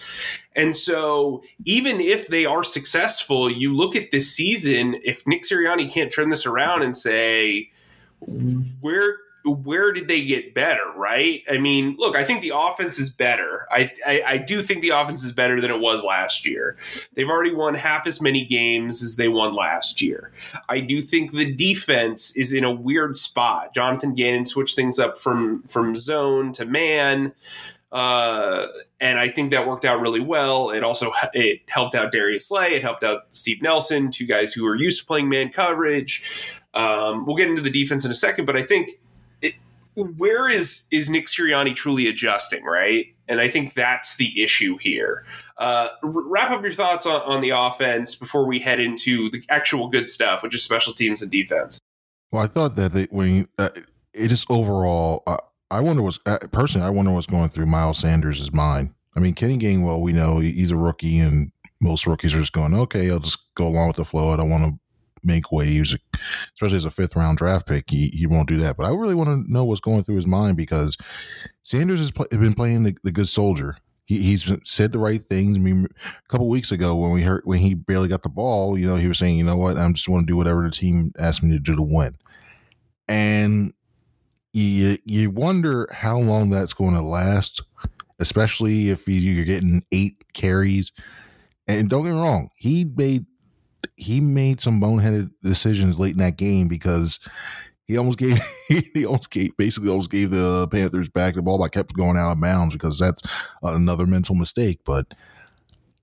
And 0.55 0.75
so, 0.75 1.43
even 1.65 1.99
if 2.01 2.27
they 2.27 2.45
are 2.45 2.63
successful, 2.63 3.49
you 3.49 3.75
look 3.75 3.95
at 3.95 4.11
this 4.11 4.31
season, 4.31 4.99
if 5.03 5.27
Nick 5.27 5.43
Sirianni 5.43 5.91
can't 5.91 6.11
turn 6.11 6.29
this 6.29 6.45
around 6.45 6.83
and 6.83 6.97
say, 6.97 7.69
where 8.81 9.17
where 9.51 9.91
did 9.91 10.07
they 10.07 10.25
get 10.25 10.53
better, 10.53 10.91
right? 10.95 11.43
I 11.49 11.57
mean, 11.57 11.95
look, 11.97 12.15
I 12.15 12.23
think 12.23 12.41
the 12.41 12.53
offense 12.55 12.99
is 12.99 13.09
better. 13.09 13.67
I, 13.71 13.91
I, 14.05 14.23
I, 14.25 14.37
do 14.37 14.61
think 14.61 14.81
the 14.81 14.89
offense 14.89 15.23
is 15.23 15.31
better 15.31 15.59
than 15.61 15.71
it 15.71 15.79
was 15.79 16.03
last 16.03 16.45
year. 16.45 16.77
They've 17.13 17.29
already 17.29 17.53
won 17.53 17.73
half 17.75 18.07
as 18.07 18.21
many 18.21 18.45
games 18.45 19.03
as 19.03 19.15
they 19.15 19.27
won 19.27 19.55
last 19.55 20.01
year. 20.01 20.31
I 20.69 20.79
do 20.79 21.01
think 21.01 21.31
the 21.31 21.53
defense 21.53 22.35
is 22.35 22.53
in 22.53 22.63
a 22.63 22.71
weird 22.71 23.17
spot. 23.17 23.73
Jonathan 23.73 24.13
Gannon 24.13 24.45
switched 24.45 24.75
things 24.75 24.99
up 24.99 25.17
from 25.17 25.63
from 25.63 25.95
zone 25.95 26.53
to 26.53 26.65
man. 26.65 27.33
Uh, 27.91 28.67
and 28.99 29.17
I 29.17 29.29
think 29.29 29.51
that 29.51 29.65
worked 29.65 29.85
out 29.85 30.01
really 30.01 30.19
well. 30.19 30.71
It 30.71 30.83
also 30.83 31.11
it 31.33 31.61
helped 31.67 31.95
out 31.95 32.11
Darius 32.11 32.47
Slay. 32.47 32.75
It 32.75 32.81
helped 32.81 33.03
out 33.03 33.27
Steve 33.31 33.61
Nelson, 33.61 34.11
two 34.11 34.25
guys 34.25 34.53
who 34.53 34.67
are 34.67 34.75
used 34.75 35.01
to 35.01 35.05
playing 35.05 35.29
man 35.29 35.49
coverage. 35.49 36.51
Um, 36.73 37.25
we'll 37.25 37.35
get 37.35 37.47
into 37.47 37.61
the 37.61 37.71
defense 37.71 38.05
in 38.05 38.11
a 38.11 38.15
second, 38.15 38.45
but 38.45 38.55
I 38.55 38.61
think 38.61 38.99
where 39.97 40.47
is 40.47 40.85
is 40.91 41.09
Nick 41.09 41.25
Sirianni 41.25 41.75
truly 41.75 42.07
adjusting, 42.07 42.63
right? 42.63 43.07
And 43.27 43.41
I 43.41 43.47
think 43.49 43.73
that's 43.73 44.17
the 44.17 44.41
issue 44.41 44.77
here. 44.77 45.25
Uh, 45.57 45.89
wrap 46.03 46.51
up 46.51 46.61
your 46.61 46.71
thoughts 46.71 47.05
on, 47.05 47.21
on 47.21 47.41
the 47.41 47.49
offense 47.49 48.15
before 48.15 48.45
we 48.45 48.59
head 48.59 48.79
into 48.79 49.29
the 49.31 49.43
actual 49.49 49.89
good 49.89 50.07
stuff, 50.09 50.43
which 50.43 50.53
is 50.53 50.63
special 50.63 50.93
teams 50.93 51.21
and 51.21 51.31
defense. 51.31 51.79
Well, 52.31 52.43
I 52.43 52.47
thought 52.47 52.75
that 52.75 52.93
they, 52.93 53.07
when 53.09 53.33
you, 53.33 53.47
uh, 53.57 53.69
it 54.13 54.27
just 54.27 54.49
overall, 54.51 55.23
uh, 55.25 55.37
I 55.71 55.81
wonder 55.81 56.03
what's 56.03 56.19
uh, 56.27 56.37
personally, 56.51 56.85
I 56.85 56.91
wonder 56.91 57.11
what's 57.11 57.27
going 57.27 57.49
through 57.49 57.65
Miles 57.65 57.97
Sanders' 57.97 58.53
mind. 58.53 58.93
I 59.15 59.19
mean, 59.19 59.33
Kenny 59.33 59.57
Gainwell, 59.57 59.99
we 59.99 60.13
know 60.13 60.37
he's 60.39 60.69
a 60.69 60.77
rookie, 60.77 61.17
and 61.17 61.51
most 61.81 62.05
rookies 62.05 62.35
are 62.35 62.39
just 62.39 62.53
going, 62.53 62.75
okay, 62.75 63.09
I'll 63.09 63.19
just 63.19 63.53
go 63.55 63.67
along 63.67 63.87
with 63.87 63.95
the 63.97 64.05
flow. 64.05 64.29
I 64.29 64.37
don't 64.37 64.49
want 64.49 64.63
to 64.63 64.79
make 65.23 65.51
waves, 65.51 65.95
especially 66.53 66.77
as 66.77 66.85
a 66.85 66.91
fifth 66.91 67.15
round 67.15 67.37
draft 67.37 67.67
pick. 67.67 67.89
He, 67.89 68.07
he 68.07 68.27
won't 68.27 68.49
do 68.49 68.57
that. 68.57 68.77
But 68.77 68.85
I 68.85 68.95
really 68.95 69.15
want 69.15 69.29
to 69.29 69.51
know 69.51 69.65
what's 69.65 69.79
going 69.79 70.03
through 70.03 70.15
his 70.15 70.27
mind 70.27 70.57
because 70.57 70.97
Sanders 71.63 71.99
has 71.99 72.11
pl- 72.11 72.27
been 72.31 72.53
playing 72.53 72.83
the, 72.83 72.95
the, 73.03 73.11
good 73.11 73.27
soldier. 73.27 73.77
He, 74.05 74.21
he's 74.21 74.51
said 74.63 74.91
the 74.91 74.99
right 74.99 75.21
things. 75.21 75.57
I 75.57 75.59
mean, 75.59 75.87
a 76.05 76.29
couple 76.29 76.49
weeks 76.49 76.71
ago 76.71 76.95
when 76.95 77.11
we 77.11 77.23
heard 77.23 77.41
when 77.45 77.59
he 77.59 77.73
barely 77.73 78.07
got 78.07 78.23
the 78.23 78.29
ball, 78.29 78.77
you 78.77 78.87
know, 78.87 78.95
he 78.95 79.07
was 79.07 79.17
saying, 79.17 79.35
you 79.35 79.43
know 79.43 79.57
what, 79.57 79.77
I'm 79.77 79.93
just 79.93 80.09
want 80.09 80.27
to 80.27 80.31
do 80.31 80.37
whatever 80.37 80.63
the 80.63 80.71
team 80.71 81.11
asked 81.19 81.43
me 81.43 81.51
to 81.51 81.59
do 81.59 81.75
to 81.75 81.81
win. 81.81 82.17
And 83.09 83.73
you 84.53 84.97
you 85.05 85.29
wonder 85.29 85.87
how 85.91 86.19
long 86.19 86.49
that's 86.49 86.73
going 86.73 86.95
to 86.95 87.01
last, 87.01 87.61
especially 88.19 88.89
if 88.89 89.07
you're 89.07 89.45
getting 89.45 89.83
eight 89.91 90.23
carries. 90.33 90.91
And 91.67 91.89
don't 91.89 92.05
get 92.05 92.13
me 92.13 92.19
wrong, 92.19 92.49
he 92.55 92.85
made 92.85 93.25
he 93.95 94.21
made 94.21 94.61
some 94.61 94.81
boneheaded 94.81 95.31
decisions 95.43 95.99
late 95.99 96.13
in 96.13 96.19
that 96.19 96.37
game 96.37 96.67
because 96.67 97.19
he 97.85 97.97
almost 97.97 98.19
gave 98.19 98.39
he 98.93 99.05
almost 99.05 99.31
gave 99.31 99.55
basically 99.57 99.89
almost 99.89 100.11
gave 100.11 100.31
the 100.31 100.67
Panthers 100.69 101.09
back 101.09 101.35
the 101.35 101.41
ball, 101.41 101.57
but 101.57 101.71
kept 101.71 101.93
going 101.93 102.17
out 102.17 102.31
of 102.31 102.41
bounds 102.41 102.73
because 102.73 102.99
that's 102.99 103.23
another 103.63 104.05
mental 104.05 104.35
mistake. 104.35 104.79
But 104.85 105.13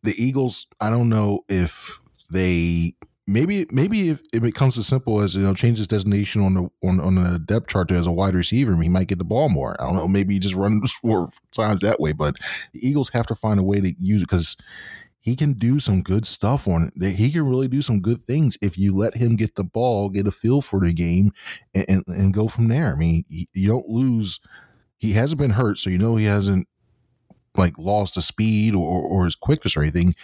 the 0.02 0.14
Eagles, 0.16 0.66
I 0.80 0.90
don't 0.90 1.08
know 1.08 1.44
if 1.48 1.98
they 2.30 2.94
maybe 3.26 3.66
maybe 3.70 4.10
if, 4.10 4.20
if 4.32 4.38
it 4.38 4.42
becomes 4.42 4.76
as 4.78 4.86
simple 4.86 5.20
as 5.20 5.34
you 5.34 5.42
know 5.42 5.54
change 5.54 5.78
his 5.78 5.86
designation 5.86 6.42
on 6.42 6.54
the 6.54 6.68
on, 6.82 7.00
on 7.00 7.14
the 7.16 7.38
depth 7.38 7.68
chart 7.68 7.88
to 7.88 7.94
as 7.94 8.06
a 8.06 8.12
wide 8.12 8.34
receiver, 8.34 8.76
he 8.80 8.88
might 8.88 9.08
get 9.08 9.18
the 9.18 9.24
ball 9.24 9.48
more. 9.48 9.76
I 9.80 9.84
don't 9.84 9.96
know. 9.96 10.08
Maybe 10.08 10.34
he 10.34 10.40
just 10.40 10.54
runs 10.54 10.92
four 11.02 11.28
times 11.52 11.80
that 11.80 12.00
way, 12.00 12.12
but 12.12 12.36
the 12.72 12.86
Eagles 12.86 13.10
have 13.10 13.26
to 13.26 13.34
find 13.34 13.60
a 13.60 13.64
way 13.64 13.80
to 13.80 13.92
use 13.98 14.22
it 14.22 14.28
because 14.28 14.56
he 15.24 15.34
can 15.34 15.54
do 15.54 15.80
some 15.80 16.02
good 16.02 16.26
stuff 16.26 16.68
on 16.68 16.92
it. 16.94 17.14
He 17.14 17.32
can 17.32 17.48
really 17.48 17.66
do 17.66 17.80
some 17.80 18.00
good 18.00 18.20
things 18.20 18.58
if 18.60 18.76
you 18.76 18.94
let 18.94 19.16
him 19.16 19.36
get 19.36 19.54
the 19.54 19.64
ball, 19.64 20.10
get 20.10 20.26
a 20.26 20.30
feel 20.30 20.60
for 20.60 20.80
the 20.80 20.92
game, 20.92 21.32
and, 21.72 21.86
and, 21.88 22.04
and 22.08 22.34
go 22.34 22.46
from 22.46 22.68
there. 22.68 22.92
I 22.92 22.94
mean, 22.94 23.24
he, 23.30 23.48
you 23.54 23.66
don't 23.66 23.88
lose. 23.88 24.38
He 24.98 25.12
hasn't 25.12 25.40
been 25.40 25.52
hurt, 25.52 25.78
so 25.78 25.88
you 25.88 25.96
know 25.96 26.16
he 26.16 26.26
hasn't 26.26 26.68
like 27.56 27.72
lost 27.78 28.16
the 28.16 28.22
speed 28.22 28.74
or, 28.74 29.02
or 29.02 29.24
his 29.24 29.34
quickness 29.34 29.78
or 29.78 29.80
anything. 29.80 30.14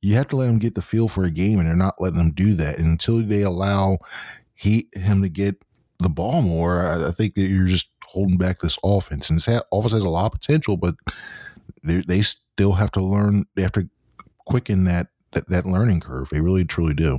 You 0.00 0.16
have 0.16 0.26
to 0.28 0.36
let 0.36 0.48
him 0.48 0.58
get 0.58 0.74
the 0.74 0.82
feel 0.82 1.06
for 1.06 1.22
a 1.22 1.30
game, 1.30 1.60
and 1.60 1.68
they're 1.68 1.76
not 1.76 2.00
letting 2.00 2.18
him 2.18 2.32
do 2.32 2.54
that. 2.54 2.78
And 2.78 2.88
until 2.88 3.22
they 3.22 3.42
allow 3.42 3.98
he 4.56 4.88
him 4.92 5.22
to 5.22 5.28
get 5.28 5.54
the 6.00 6.08
ball 6.08 6.42
more, 6.42 6.84
I, 6.84 7.08
I 7.08 7.10
think 7.12 7.36
that 7.36 7.42
you're 7.42 7.66
just 7.66 7.90
holding 8.04 8.38
back 8.38 8.58
this 8.58 8.78
offense. 8.82 9.30
And 9.30 9.38
this 9.38 9.46
ha- 9.46 9.62
offense 9.72 9.92
has 9.92 10.04
a 10.04 10.08
lot 10.08 10.26
of 10.26 10.40
potential, 10.40 10.76
but 10.76 10.96
they, 11.84 12.02
they 12.08 12.22
still 12.22 12.72
have 12.72 12.90
to 12.92 13.00
learn. 13.00 13.44
They 13.54 13.62
have 13.62 13.72
to 13.72 13.88
quicken 14.48 14.84
that, 14.84 15.08
that 15.32 15.48
that 15.48 15.66
learning 15.66 16.00
curve. 16.00 16.30
They 16.30 16.40
really 16.40 16.64
truly 16.64 16.94
do. 16.94 17.18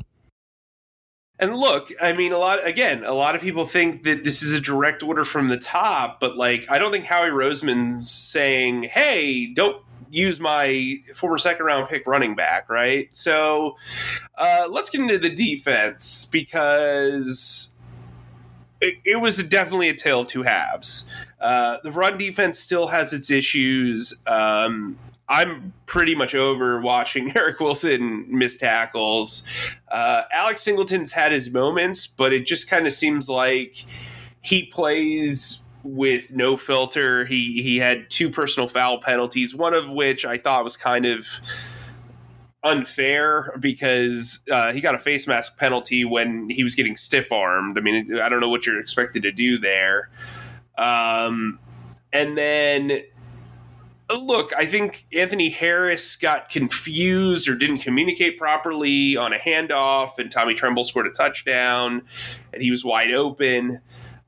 And 1.40 1.56
look, 1.56 1.94
I 2.02 2.12
mean, 2.12 2.34
a 2.34 2.38
lot 2.38 2.66
again, 2.68 3.06
a 3.06 3.14
lot 3.14 3.36
of 3.36 3.42
people 3.42 3.64
think 3.64 4.04
that 4.04 4.26
this 4.26 4.42
is 4.42 4.54
a 4.54 4.60
direct 4.60 5.02
order 5.02 5.24
from 5.24 5.48
the 5.48 5.58
top, 5.58 6.20
but 6.20 6.36
like, 6.36 6.66
I 6.70 6.80
don't 6.80 6.92
think 6.92 7.06
Howie 7.06 7.30
Roseman's 7.30 8.12
saying, 8.12 8.84
"Hey, 8.84 9.48
don't 9.54 9.82
use 10.12 10.40
my 10.40 10.98
former 11.16 11.38
second 11.38 11.66
round 11.66 11.88
pick 11.88 12.06
running 12.06 12.36
back," 12.36 12.70
right? 12.70 13.08
So, 13.16 13.78
uh, 14.38 14.68
let's 14.70 14.90
get 14.90 15.00
into 15.00 15.18
the 15.18 15.34
defense 15.34 16.26
because 16.26 17.78
it, 18.82 18.96
it, 19.06 19.22
was 19.22 19.42
definitely 19.48 19.88
a 19.88 19.96
tale 19.96 20.22
of 20.22 20.28
two 20.28 20.44
halves. 20.44 21.10
Uh, 21.40 21.78
the 21.84 21.92
run 21.92 22.18
defense 22.18 22.60
still 22.60 22.88
has 22.88 23.14
its 23.14 23.32
issues. 23.32 24.14
Um, 24.28 24.98
I'm 25.30 25.74
pretty 25.86 26.16
much 26.16 26.34
over 26.34 26.82
watching 26.82 27.32
Eric 27.36 27.60
Wilson 27.60 28.26
miss 28.28 28.58
tackles. 28.58 29.44
Uh, 29.90 30.24
Alex 30.34 30.64
Singleton's 30.64 31.14
had 31.14 31.32
his 31.32 31.50
moments, 31.52 32.08
but 32.08 32.34
it 32.34 32.46
just 32.46 32.70
kind 32.70 32.88
of 32.88 32.94
seems 32.94 33.30
like 33.30 33.86
he 34.42 34.66
plays 34.66 35.62
with 35.84 36.32
no 36.34 36.58
filter. 36.58 37.26
He 37.26 37.62
he 37.62 37.78
had 37.78 38.10
two 38.10 38.30
personal 38.30 38.68
foul 38.68 39.02
penalties, 39.02 39.56
one 39.56 39.74
of 39.74 39.90
which 39.90 40.26
I 40.26 40.38
thought 40.38 40.64
was 40.64 40.76
kind 40.76 41.06
of 41.06 41.28
unfair 42.64 43.56
because 43.60 44.42
uh, 44.52 44.74
he 44.74 44.82
got 44.82 44.96
a 44.96 45.00
face 45.00 45.28
mask 45.28 45.58
penalty 45.58 46.04
when 46.04 46.50
he 46.50 46.64
was 46.64 46.76
getting 46.76 46.96
stiff 46.96 47.32
armed. 47.32 47.78
I 47.78 47.82
mean, 47.82 48.20
I 48.20 48.30
don't 48.30 48.42
know 48.42 48.50
what 48.50 48.66
you're 48.66 48.80
expected 48.80 49.24
to 49.24 49.32
do 49.32 49.58
there. 49.58 50.10
Um, 50.78 51.60
and 52.12 52.38
then 52.38 53.04
look, 54.18 54.54
I 54.58 54.66
think 54.66 55.06
Anthony 55.14 55.50
Harris 55.50 56.16
got 56.16 56.50
confused 56.50 57.48
or 57.48 57.56
didn't 57.56 57.80
communicate 57.80 58.38
properly 58.38 59.16
on 59.16 59.34
a 59.34 59.38
handoff, 59.38 60.18
and 60.18 60.32
Tommy 60.32 60.56
Tremble 60.56 60.84
scored 60.84 61.08
a 61.08 61.12
touchdown, 61.12 62.02
and 62.52 62.62
he 62.62 62.72
was 62.72 62.84
wide 62.84 63.12
open. 63.12 63.80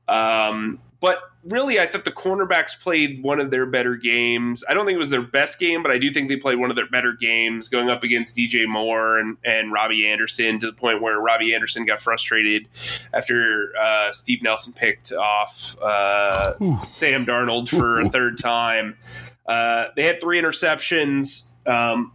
Um, 0.06 0.78
but 1.00 1.18
really, 1.44 1.80
I 1.80 1.86
thought 1.86 2.04
the 2.04 2.12
cornerbacks 2.12 2.80
played 2.80 3.24
one 3.24 3.40
of 3.40 3.50
their 3.50 3.66
better 3.66 3.96
games. 3.96 4.62
I 4.68 4.74
don't 4.74 4.86
think 4.86 4.94
it 4.94 5.00
was 5.00 5.10
their 5.10 5.22
best 5.22 5.58
game, 5.58 5.82
but 5.82 5.90
I 5.90 5.98
do 5.98 6.12
think 6.12 6.28
they 6.28 6.36
played 6.36 6.58
one 6.58 6.70
of 6.70 6.76
their 6.76 6.88
better 6.88 7.12
games 7.12 7.68
going 7.68 7.90
up 7.90 8.04
against 8.04 8.36
DJ 8.36 8.68
Moore 8.68 9.18
and, 9.18 9.36
and 9.44 9.72
Robbie 9.72 10.06
Anderson 10.06 10.60
to 10.60 10.66
the 10.66 10.72
point 10.72 11.02
where 11.02 11.20
Robbie 11.20 11.54
Anderson 11.54 11.84
got 11.84 12.00
frustrated 12.00 12.68
after 13.12 13.72
uh, 13.80 14.12
Steve 14.12 14.42
Nelson 14.42 14.72
picked 14.72 15.12
off 15.12 15.76
uh, 15.82 16.78
Sam 16.78 17.26
Darnold 17.26 17.68
for 17.68 18.00
a 18.00 18.08
third 18.08 18.38
time. 18.38 18.96
Uh, 19.46 19.86
they 19.96 20.04
had 20.04 20.20
three 20.20 20.40
interceptions. 20.40 21.50
Um, 21.66 22.12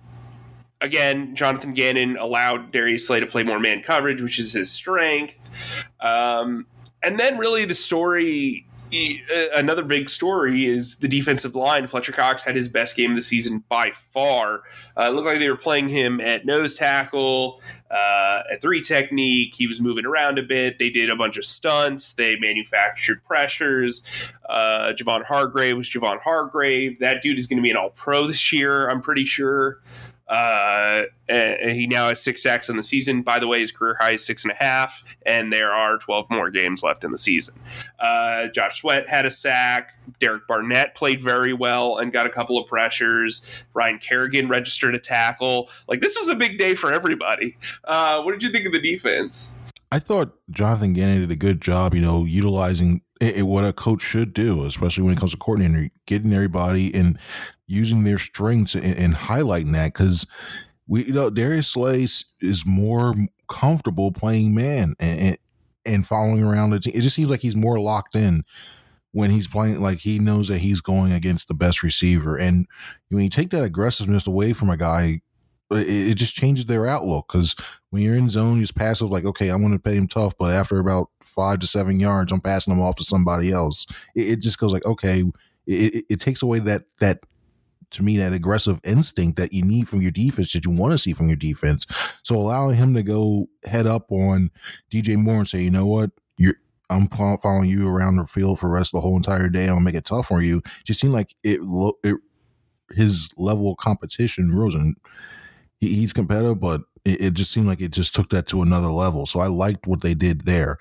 again, 0.81 1.35
Jonathan 1.35 1.73
Gannon 1.73 2.17
allowed 2.17 2.71
Darius 2.71 3.07
Slay 3.07 3.19
to 3.19 3.25
play 3.25 3.43
more 3.43 3.59
man 3.59 3.81
coverage, 3.81 4.21
which 4.21 4.39
is 4.39 4.53
his 4.53 4.71
strength. 4.71 5.49
Um, 5.99 6.67
and 7.03 7.19
then, 7.19 7.37
really, 7.37 7.65
the 7.65 7.73
story 7.73 8.66
uh, 8.93 9.45
another 9.55 9.83
big 9.83 10.09
story 10.09 10.65
is 10.65 10.97
the 10.97 11.07
defensive 11.07 11.55
line. 11.55 11.87
Fletcher 11.87 12.11
Cox 12.11 12.43
had 12.43 12.55
his 12.55 12.69
best 12.69 12.95
game 12.95 13.11
of 13.11 13.15
the 13.17 13.21
season 13.21 13.63
by 13.69 13.91
far. 13.91 14.61
Uh, 14.97 15.03
it 15.03 15.09
looked 15.09 15.27
like 15.27 15.39
they 15.39 15.49
were 15.49 15.57
playing 15.57 15.89
him 15.89 16.21
at 16.21 16.45
nose 16.45 16.75
tackle, 16.75 17.61
uh, 17.91 18.41
at 18.51 18.61
three 18.61 18.81
technique. 18.81 19.55
He 19.55 19.67
was 19.67 19.81
moving 19.81 20.05
around 20.05 20.39
a 20.39 20.43
bit. 20.43 20.79
They 20.79 20.89
did 20.89 21.09
a 21.09 21.15
bunch 21.15 21.37
of 21.37 21.45
stunts. 21.45 22.13
They 22.13 22.37
manufactured 22.37 23.23
pressures. 23.23 24.03
Uh, 24.47 24.93
Javon 24.93 25.25
Hargrave 25.25 25.77
was 25.77 25.89
Javon 25.89 26.21
Hargrave. 26.21 26.99
That 26.99 27.21
dude 27.21 27.39
is 27.39 27.47
going 27.47 27.57
to 27.57 27.63
be 27.63 27.71
an 27.71 27.77
all 27.77 27.89
pro 27.89 28.27
this 28.27 28.53
year, 28.53 28.89
I'm 28.89 29.01
pretty 29.01 29.25
sure. 29.25 29.79
Uh, 30.27 31.03
he 31.29 31.87
now 31.89 32.09
has 32.09 32.21
six 32.21 32.43
sacks 32.43 32.69
in 32.69 32.75
the 32.75 32.83
season. 32.83 33.21
By 33.21 33.39
the 33.39 33.47
way, 33.47 33.59
his 33.59 33.71
career 33.71 33.95
high 33.99 34.11
is 34.11 34.25
six 34.25 34.43
and 34.43 34.51
a 34.51 34.55
half, 34.55 35.03
and 35.25 35.51
there 35.51 35.71
are 35.71 35.97
12 35.97 36.29
more 36.29 36.49
games 36.49 36.83
left 36.83 37.03
in 37.03 37.11
the 37.11 37.17
season. 37.17 37.55
Uh, 37.99 38.47
Josh 38.49 38.81
Sweat 38.81 39.07
had 39.07 39.25
a 39.25 39.31
sack. 39.31 39.93
Derek 40.19 40.47
Barnett 40.47 40.95
played 40.95 41.21
very 41.21 41.53
well 41.53 41.97
and 41.97 42.11
got 42.11 42.25
a 42.25 42.29
couple 42.29 42.57
of 42.57 42.67
pressures. 42.67 43.45
Ryan 43.73 43.99
Kerrigan 43.99 44.49
registered 44.49 44.95
a 44.95 44.99
tackle. 44.99 45.69
Like, 45.87 46.01
this 46.01 46.15
was 46.17 46.29
a 46.29 46.35
big 46.35 46.59
day 46.59 46.75
for 46.75 46.91
everybody. 46.91 47.57
Uh, 47.83 48.21
what 48.21 48.31
did 48.33 48.43
you 48.43 48.49
think 48.49 48.65
of 48.65 48.73
the 48.73 48.81
defense? 48.81 49.53
I 49.91 49.99
thought 49.99 50.37
Jonathan 50.49 50.93
Gannon 50.93 51.21
did 51.21 51.31
a 51.31 51.37
good 51.37 51.61
job, 51.61 51.93
you 51.93 52.01
know, 52.01 52.25
utilizing 52.25 53.01
it, 53.21 53.43
what 53.43 53.63
a 53.63 53.73
coach 53.73 54.01
should 54.01 54.33
do, 54.33 54.63
especially 54.63 55.03
when 55.03 55.13
it 55.13 55.19
comes 55.19 55.31
to 55.31 55.37
coordinator, 55.37 55.89
getting 56.05 56.33
everybody 56.33 56.93
and 56.93 57.17
using 57.67 58.03
their 58.03 58.17
strengths 58.17 58.75
and, 58.75 58.97
and 58.97 59.13
highlighting 59.13 59.73
that 59.73 59.93
because 59.93 60.25
we 60.87 61.05
you 61.05 61.13
know 61.13 61.29
Darius 61.29 61.69
Slay 61.69 62.03
is 62.41 62.63
more 62.65 63.13
comfortable 63.49 64.11
playing 64.11 64.55
man 64.55 64.95
and, 64.99 65.37
and 65.85 66.05
following 66.05 66.43
around 66.43 66.71
the 66.71 66.79
team. 66.79 66.93
It 66.95 67.01
just 67.01 67.15
seems 67.15 67.29
like 67.29 67.41
he's 67.41 67.55
more 67.55 67.79
locked 67.79 68.15
in 68.15 68.43
when 69.11 69.29
he's 69.29 69.47
playing 69.47 69.81
like 69.81 69.99
he 69.99 70.19
knows 70.19 70.47
that 70.47 70.59
he's 70.59 70.81
going 70.81 71.11
against 71.11 71.47
the 71.47 71.53
best 71.53 71.81
receiver 71.81 72.37
and 72.37 72.67
when 73.09 73.23
you 73.23 73.29
take 73.29 73.49
that 73.51 73.63
aggressiveness 73.63 74.27
away 74.27 74.53
from 74.53 74.69
a 74.69 74.77
guy 74.77 75.21
it, 75.71 76.15
just 76.15 76.35
changes 76.35 76.65
their 76.65 76.87
outlook 76.87 77.27
because 77.27 77.55
when 77.89 78.01
you're 78.01 78.15
in 78.15 78.29
zone, 78.29 78.57
you're 78.57 78.67
passive, 78.75 79.09
like, 79.09 79.25
okay, 79.25 79.49
I'm 79.49 79.61
going 79.61 79.73
to 79.73 79.79
pay 79.79 79.95
him 79.95 80.07
tough, 80.07 80.33
but 80.37 80.51
after 80.51 80.79
about 80.79 81.09
five 81.21 81.59
to 81.59 81.67
seven 81.67 81.99
yards, 81.99 82.31
I'm 82.31 82.41
passing 82.41 82.73
him 82.73 82.81
off 82.81 82.95
to 82.97 83.03
somebody 83.03 83.51
else. 83.51 83.85
It, 84.15 84.29
it 84.29 84.41
just 84.41 84.59
goes 84.59 84.73
like, 84.73 84.85
okay, 84.85 85.23
it, 85.65 86.05
it, 86.09 86.19
takes 86.19 86.41
away 86.41 86.59
that, 86.59 86.83
that, 87.01 87.19
to 87.91 88.03
me, 88.03 88.17
that 88.17 88.33
aggressive 88.33 88.79
instinct 88.83 89.37
that 89.37 89.53
you 89.53 89.63
need 89.63 89.87
from 89.87 90.01
your 90.01 90.11
defense 90.11 90.51
that 90.53 90.65
you 90.65 90.71
want 90.71 90.91
to 90.91 90.97
see 90.97 91.13
from 91.13 91.27
your 91.27 91.37
defense. 91.37 91.85
So 92.23 92.35
allowing 92.35 92.75
him 92.75 92.93
to 92.95 93.03
go 93.03 93.47
head 93.65 93.87
up 93.87 94.11
on 94.11 94.51
DJ 94.91 95.17
Moore 95.17 95.39
and 95.39 95.47
say, 95.47 95.61
you 95.61 95.71
know 95.71 95.87
what, 95.87 96.11
you're, 96.37 96.55
I'm 96.89 97.07
following 97.09 97.69
you 97.69 97.87
around 97.87 98.17
the 98.17 98.25
field 98.25 98.59
for 98.59 98.67
the 98.67 98.73
rest 98.73 98.93
of 98.93 98.97
the 98.97 99.01
whole 99.01 99.17
entire 99.17 99.49
day. 99.49 99.67
I'll 99.67 99.79
make 99.79 99.95
it 99.95 100.05
tough 100.05 100.27
for 100.27 100.41
you. 100.41 100.61
Just 100.85 100.99
seemed 100.99 101.13
like 101.13 101.35
it, 101.43 101.59
it 102.03 102.15
his 102.95 103.29
level 103.37 103.71
of 103.71 103.77
competition 103.77 104.51
rose 104.55 104.73
and 104.73 104.95
he, 105.79 105.93
he's 105.95 106.13
competitive, 106.13 106.59
but 106.59 106.81
it, 107.05 107.33
just 107.33 107.51
seemed 107.51 107.67
like 107.67 107.81
it 107.81 107.91
just 107.91 108.13
took 108.13 108.29
that 108.29 108.47
to 108.47 108.61
another 108.61 108.87
level. 108.87 109.25
So 109.25 109.39
I 109.39 109.47
liked 109.47 109.87
what 109.87 110.01
they 110.01 110.13
did 110.13 110.45
there, 110.45 110.77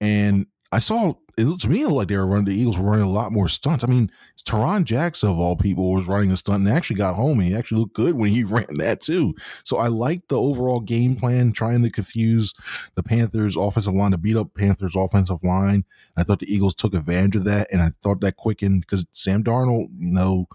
and 0.00 0.46
I 0.72 0.80
saw 0.80 1.14
it 1.38 1.60
to 1.60 1.68
me 1.68 1.82
it 1.82 1.88
like 1.88 2.08
they 2.08 2.16
were 2.16 2.26
running 2.26 2.46
the 2.46 2.54
Eagles 2.54 2.78
were 2.78 2.90
running 2.90 3.04
a 3.04 3.10
lot 3.10 3.32
more 3.32 3.48
stunts. 3.48 3.84
I 3.84 3.86
mean, 3.86 4.10
Tarron 4.44 4.84
Jackson 4.84 5.30
of 5.30 5.38
all 5.38 5.56
people 5.56 5.92
was 5.92 6.06
running 6.06 6.30
a 6.30 6.36
stunt 6.36 6.66
and 6.66 6.68
actually 6.68 6.96
got 6.96 7.14
home. 7.14 7.38
And 7.38 7.48
he 7.48 7.54
actually 7.54 7.80
looked 7.80 7.94
good 7.94 8.14
when 8.14 8.30
he 8.30 8.44
ran 8.44 8.66
that 8.78 9.00
too. 9.00 9.34
So 9.64 9.76
I 9.78 9.88
liked 9.88 10.28
the 10.28 10.40
overall 10.40 10.80
game 10.80 11.16
plan, 11.16 11.52
trying 11.52 11.82
to 11.82 11.90
confuse 11.90 12.52
the 12.94 13.02
Panthers 13.02 13.56
offensive 13.56 13.94
line 13.94 14.12
to 14.12 14.18
beat 14.18 14.36
up 14.36 14.54
Panthers 14.54 14.96
offensive 14.96 15.42
line. 15.42 15.84
I 16.16 16.22
thought 16.22 16.40
the 16.40 16.52
Eagles 16.52 16.74
took 16.74 16.94
advantage 16.94 17.36
of 17.36 17.44
that, 17.44 17.68
and 17.72 17.82
I 17.82 17.90
thought 18.02 18.20
that 18.22 18.36
quickened 18.36 18.82
because 18.82 19.06
Sam 19.12 19.44
Darnold, 19.44 19.88
you 19.98 20.10
know, 20.10 20.46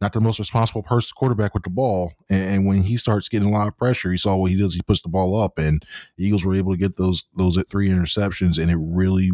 not 0.00 0.12
the 0.12 0.20
most 0.20 0.38
responsible 0.38 0.82
person 0.82 1.12
quarterback 1.16 1.52
with 1.52 1.64
the 1.64 1.70
ball. 1.70 2.12
And, 2.28 2.66
when 2.66 2.82
he 2.82 2.96
starts 2.96 3.28
getting 3.28 3.48
a 3.48 3.52
lot 3.52 3.68
of 3.68 3.76
pressure, 3.76 4.10
he 4.10 4.18
saw 4.18 4.36
what 4.36 4.50
he 4.50 4.56
does. 4.56 4.74
He 4.74 4.82
puts 4.82 5.00
the 5.02 5.08
ball 5.08 5.38
up, 5.40 5.58
and 5.58 5.82
the 6.16 6.26
Eagles 6.26 6.44
were 6.44 6.54
able 6.54 6.72
to 6.72 6.78
get 6.78 6.96
those 6.96 7.24
those 7.36 7.56
at 7.56 7.68
three 7.68 7.88
interceptions, 7.88 8.58
and 8.58 8.70
it 8.70 8.78
really 8.78 9.30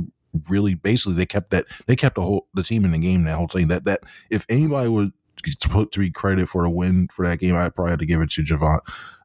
really 0.48 0.74
basically 0.74 1.14
they 1.14 1.26
kept 1.26 1.50
that 1.50 1.66
they 1.86 1.96
kept 1.96 2.16
the 2.16 2.22
whole 2.22 2.46
the 2.54 2.62
team 2.62 2.84
in 2.84 2.92
the 2.92 2.98
game 2.98 3.24
that 3.24 3.36
whole 3.36 3.48
thing. 3.48 3.68
That 3.68 3.84
that 3.84 4.00
if 4.30 4.44
anybody 4.48 4.88
would 4.88 5.12
put 5.68 5.92
to 5.92 6.00
be 6.00 6.10
credit 6.10 6.48
for 6.48 6.62
the 6.62 6.70
win 6.70 7.08
for 7.08 7.26
that 7.26 7.38
game, 7.38 7.54
I'd 7.54 7.74
probably 7.74 7.90
have 7.90 8.00
to 8.00 8.06
give 8.06 8.20
it 8.20 8.30
to 8.30 8.42
Javon 8.42 8.80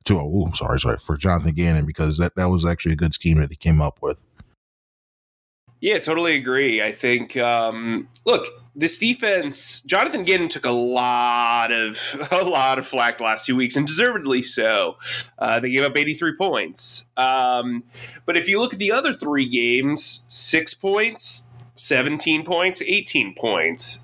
to 0.06 0.20
oh 0.20 0.50
sorry 0.54 0.80
sorry 0.80 0.98
for 0.98 1.18
Jonathan 1.18 1.54
Gannon 1.54 1.86
because 1.86 2.18
that 2.18 2.36
that 2.36 2.50
was 2.50 2.66
actually 2.66 2.94
a 2.94 2.98
good 2.98 3.14
scheme 3.14 3.40
that 3.40 3.50
he 3.50 3.56
came 3.56 3.82
up 3.82 4.00
with. 4.02 4.26
Yeah, 5.82 5.98
totally 5.98 6.36
agree. 6.36 6.82
I 6.82 6.92
think, 6.92 7.36
um, 7.36 8.08
look, 8.24 8.46
this 8.76 9.00
defense, 9.00 9.82
Jonathan 9.82 10.24
Gannon 10.24 10.48
took 10.48 10.64
a 10.64 10.72
lot 10.72 11.72
of 11.72 12.28
a 12.32 12.44
lot 12.44 12.80
of 12.80 12.88
flack 12.88 13.18
the 13.18 13.24
last 13.26 13.46
two 13.46 13.56
weeks, 13.56 13.76
and 13.76 13.88
deservedly 13.88 14.44
so. 14.44 14.98
Uh, 15.38 15.60
they 15.60 15.72
gave 15.72 15.84
up 15.84 15.98
83 15.98 16.36
points. 16.38 17.08
Um, 17.18 17.84
but 18.26 18.38
if 18.38 18.48
you 18.48 18.60
look 18.60 18.74
at 18.74 18.80
the 18.80 18.92
other 18.92 19.14
three 19.14 19.50
games, 19.50 20.24
six 20.30 20.74
points, 20.74 21.48
17 21.76 22.46
points, 22.46 22.82
18 22.82 23.34
points 23.36 24.02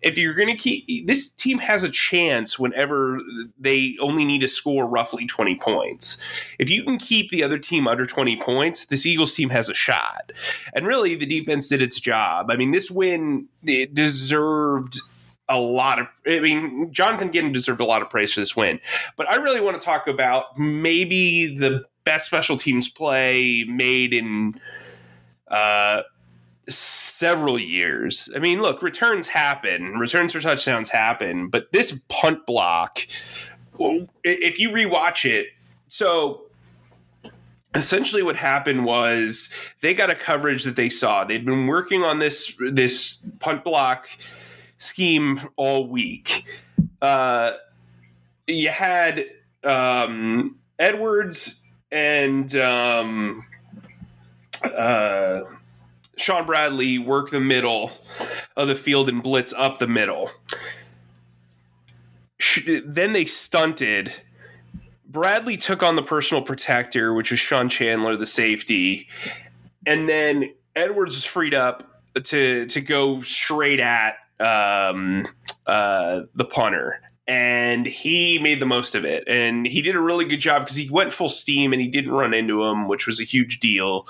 if 0.00 0.16
you're 0.16 0.34
going 0.34 0.48
to 0.48 0.56
keep 0.56 1.06
this 1.06 1.28
team 1.28 1.58
has 1.58 1.82
a 1.82 1.88
chance 1.88 2.58
whenever 2.58 3.20
they 3.58 3.96
only 4.00 4.24
need 4.24 4.40
to 4.40 4.48
score 4.48 4.86
roughly 4.86 5.26
20 5.26 5.56
points. 5.56 6.18
If 6.58 6.70
you 6.70 6.84
can 6.84 6.98
keep 6.98 7.30
the 7.30 7.42
other 7.42 7.58
team 7.58 7.88
under 7.88 8.06
20 8.06 8.40
points, 8.40 8.86
this 8.86 9.04
Eagles 9.04 9.34
team 9.34 9.50
has 9.50 9.68
a 9.68 9.74
shot. 9.74 10.32
And 10.74 10.86
really 10.86 11.14
the 11.14 11.26
defense 11.26 11.68
did 11.68 11.82
its 11.82 11.98
job. 11.98 12.50
I 12.50 12.56
mean, 12.56 12.70
this 12.70 12.90
win 12.90 13.48
it 13.64 13.94
deserved 13.94 15.00
a 15.48 15.58
lot 15.58 15.98
of 15.98 16.06
I 16.26 16.40
mean, 16.40 16.92
Jonathan 16.92 17.30
Gannon 17.30 17.52
deserved 17.52 17.80
a 17.80 17.84
lot 17.84 18.02
of 18.02 18.10
praise 18.10 18.34
for 18.34 18.40
this 18.40 18.54
win. 18.54 18.80
But 19.16 19.28
I 19.28 19.36
really 19.36 19.60
want 19.60 19.80
to 19.80 19.84
talk 19.84 20.06
about 20.06 20.58
maybe 20.58 21.56
the 21.56 21.84
best 22.04 22.26
special 22.26 22.56
teams 22.56 22.88
play 22.88 23.64
made 23.64 24.14
in 24.14 24.60
uh 25.50 26.02
several 26.68 27.58
years. 27.58 28.28
I 28.34 28.38
mean, 28.38 28.60
look, 28.60 28.82
returns 28.82 29.28
happen, 29.28 29.94
returns 29.98 30.32
for 30.32 30.40
touchdowns 30.40 30.90
happen, 30.90 31.48
but 31.48 31.72
this 31.72 32.00
punt 32.08 32.46
block, 32.46 33.06
if 34.24 34.58
you 34.58 34.70
rewatch 34.70 35.24
it, 35.24 35.48
so 35.88 36.42
essentially 37.74 38.22
what 38.22 38.36
happened 38.36 38.84
was 38.84 39.52
they 39.80 39.94
got 39.94 40.10
a 40.10 40.14
coverage 40.14 40.64
that 40.64 40.76
they 40.76 40.90
saw. 40.90 41.24
They'd 41.24 41.44
been 41.44 41.66
working 41.66 42.02
on 42.02 42.18
this 42.18 42.58
this 42.72 43.18
punt 43.40 43.64
block 43.64 44.08
scheme 44.78 45.40
all 45.56 45.88
week. 45.88 46.44
Uh, 47.00 47.52
you 48.46 48.70
had 48.70 49.24
um, 49.64 50.56
Edwards 50.78 51.62
and 51.90 52.54
um, 52.56 53.42
uh, 54.64 55.40
Shaun 56.18 56.46
Bradley 56.46 56.98
work 56.98 57.30
the 57.30 57.40
middle 57.40 57.92
of 58.56 58.68
the 58.68 58.74
field 58.74 59.08
and 59.08 59.22
blitz 59.22 59.52
up 59.52 59.78
the 59.78 59.86
middle. 59.86 60.30
Then 62.84 63.12
they 63.12 63.24
stunted. 63.24 64.12
Bradley 65.06 65.56
took 65.56 65.82
on 65.82 65.96
the 65.96 66.02
personal 66.02 66.42
protector, 66.42 67.14
which 67.14 67.30
was 67.30 67.40
Sean 67.40 67.68
Chandler, 67.68 68.16
the 68.16 68.26
safety, 68.26 69.08
and 69.86 70.08
then 70.08 70.52
Edwards 70.76 71.14
was 71.14 71.24
freed 71.24 71.54
up 71.54 72.02
to 72.24 72.66
to 72.66 72.80
go 72.80 73.22
straight 73.22 73.80
at 73.80 74.16
um, 74.40 75.26
uh, 75.66 76.22
the 76.34 76.44
punter 76.44 77.00
and 77.28 77.84
he 77.84 78.38
made 78.38 78.58
the 78.58 78.66
most 78.66 78.94
of 78.94 79.04
it. 79.04 79.22
And 79.28 79.66
he 79.66 79.82
did 79.82 79.94
a 79.94 80.00
really 80.00 80.24
good 80.24 80.40
job 80.40 80.62
because 80.62 80.76
he 80.76 80.88
went 80.88 81.12
full 81.12 81.28
steam 81.28 81.74
and 81.74 81.82
he 81.82 81.88
didn't 81.88 82.12
run 82.12 82.32
into 82.32 82.64
him, 82.64 82.88
which 82.88 83.06
was 83.06 83.20
a 83.20 83.24
huge 83.24 83.60
deal. 83.60 84.08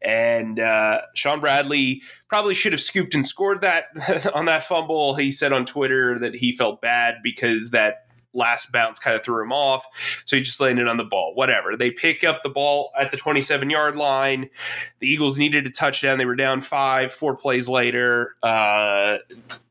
And 0.00 0.60
uh, 0.60 1.00
Shaun 1.14 1.40
Bradley 1.40 2.02
probably 2.28 2.54
should 2.54 2.72
have 2.72 2.80
scooped 2.80 3.16
and 3.16 3.26
scored 3.26 3.62
that 3.62 3.86
on 4.34 4.44
that 4.44 4.62
fumble. 4.62 5.16
He 5.16 5.32
said 5.32 5.52
on 5.52 5.66
Twitter 5.66 6.20
that 6.20 6.36
he 6.36 6.56
felt 6.56 6.80
bad 6.80 7.16
because 7.24 7.70
that 7.70 8.06
last 8.34 8.72
bounce 8.72 8.98
kind 8.98 9.16
of 9.16 9.24
threw 9.24 9.42
him 9.42 9.52
off. 9.52 9.84
So 10.24 10.36
he 10.36 10.42
just 10.42 10.60
landed 10.60 10.88
on 10.88 10.96
the 10.96 11.04
ball. 11.04 11.34
Whatever. 11.34 11.76
They 11.76 11.90
pick 11.90 12.24
up 12.24 12.42
the 12.42 12.48
ball 12.48 12.90
at 12.98 13.10
the 13.10 13.16
27 13.16 13.70
yard 13.70 13.96
line. 13.96 14.48
The 15.00 15.08
Eagles 15.08 15.38
needed 15.38 15.66
a 15.66 15.70
touchdown. 15.70 16.18
They 16.18 16.24
were 16.24 16.36
down 16.36 16.60
five. 16.60 17.12
Four 17.12 17.36
plays 17.36 17.68
later, 17.68 18.36
uh, 18.42 19.18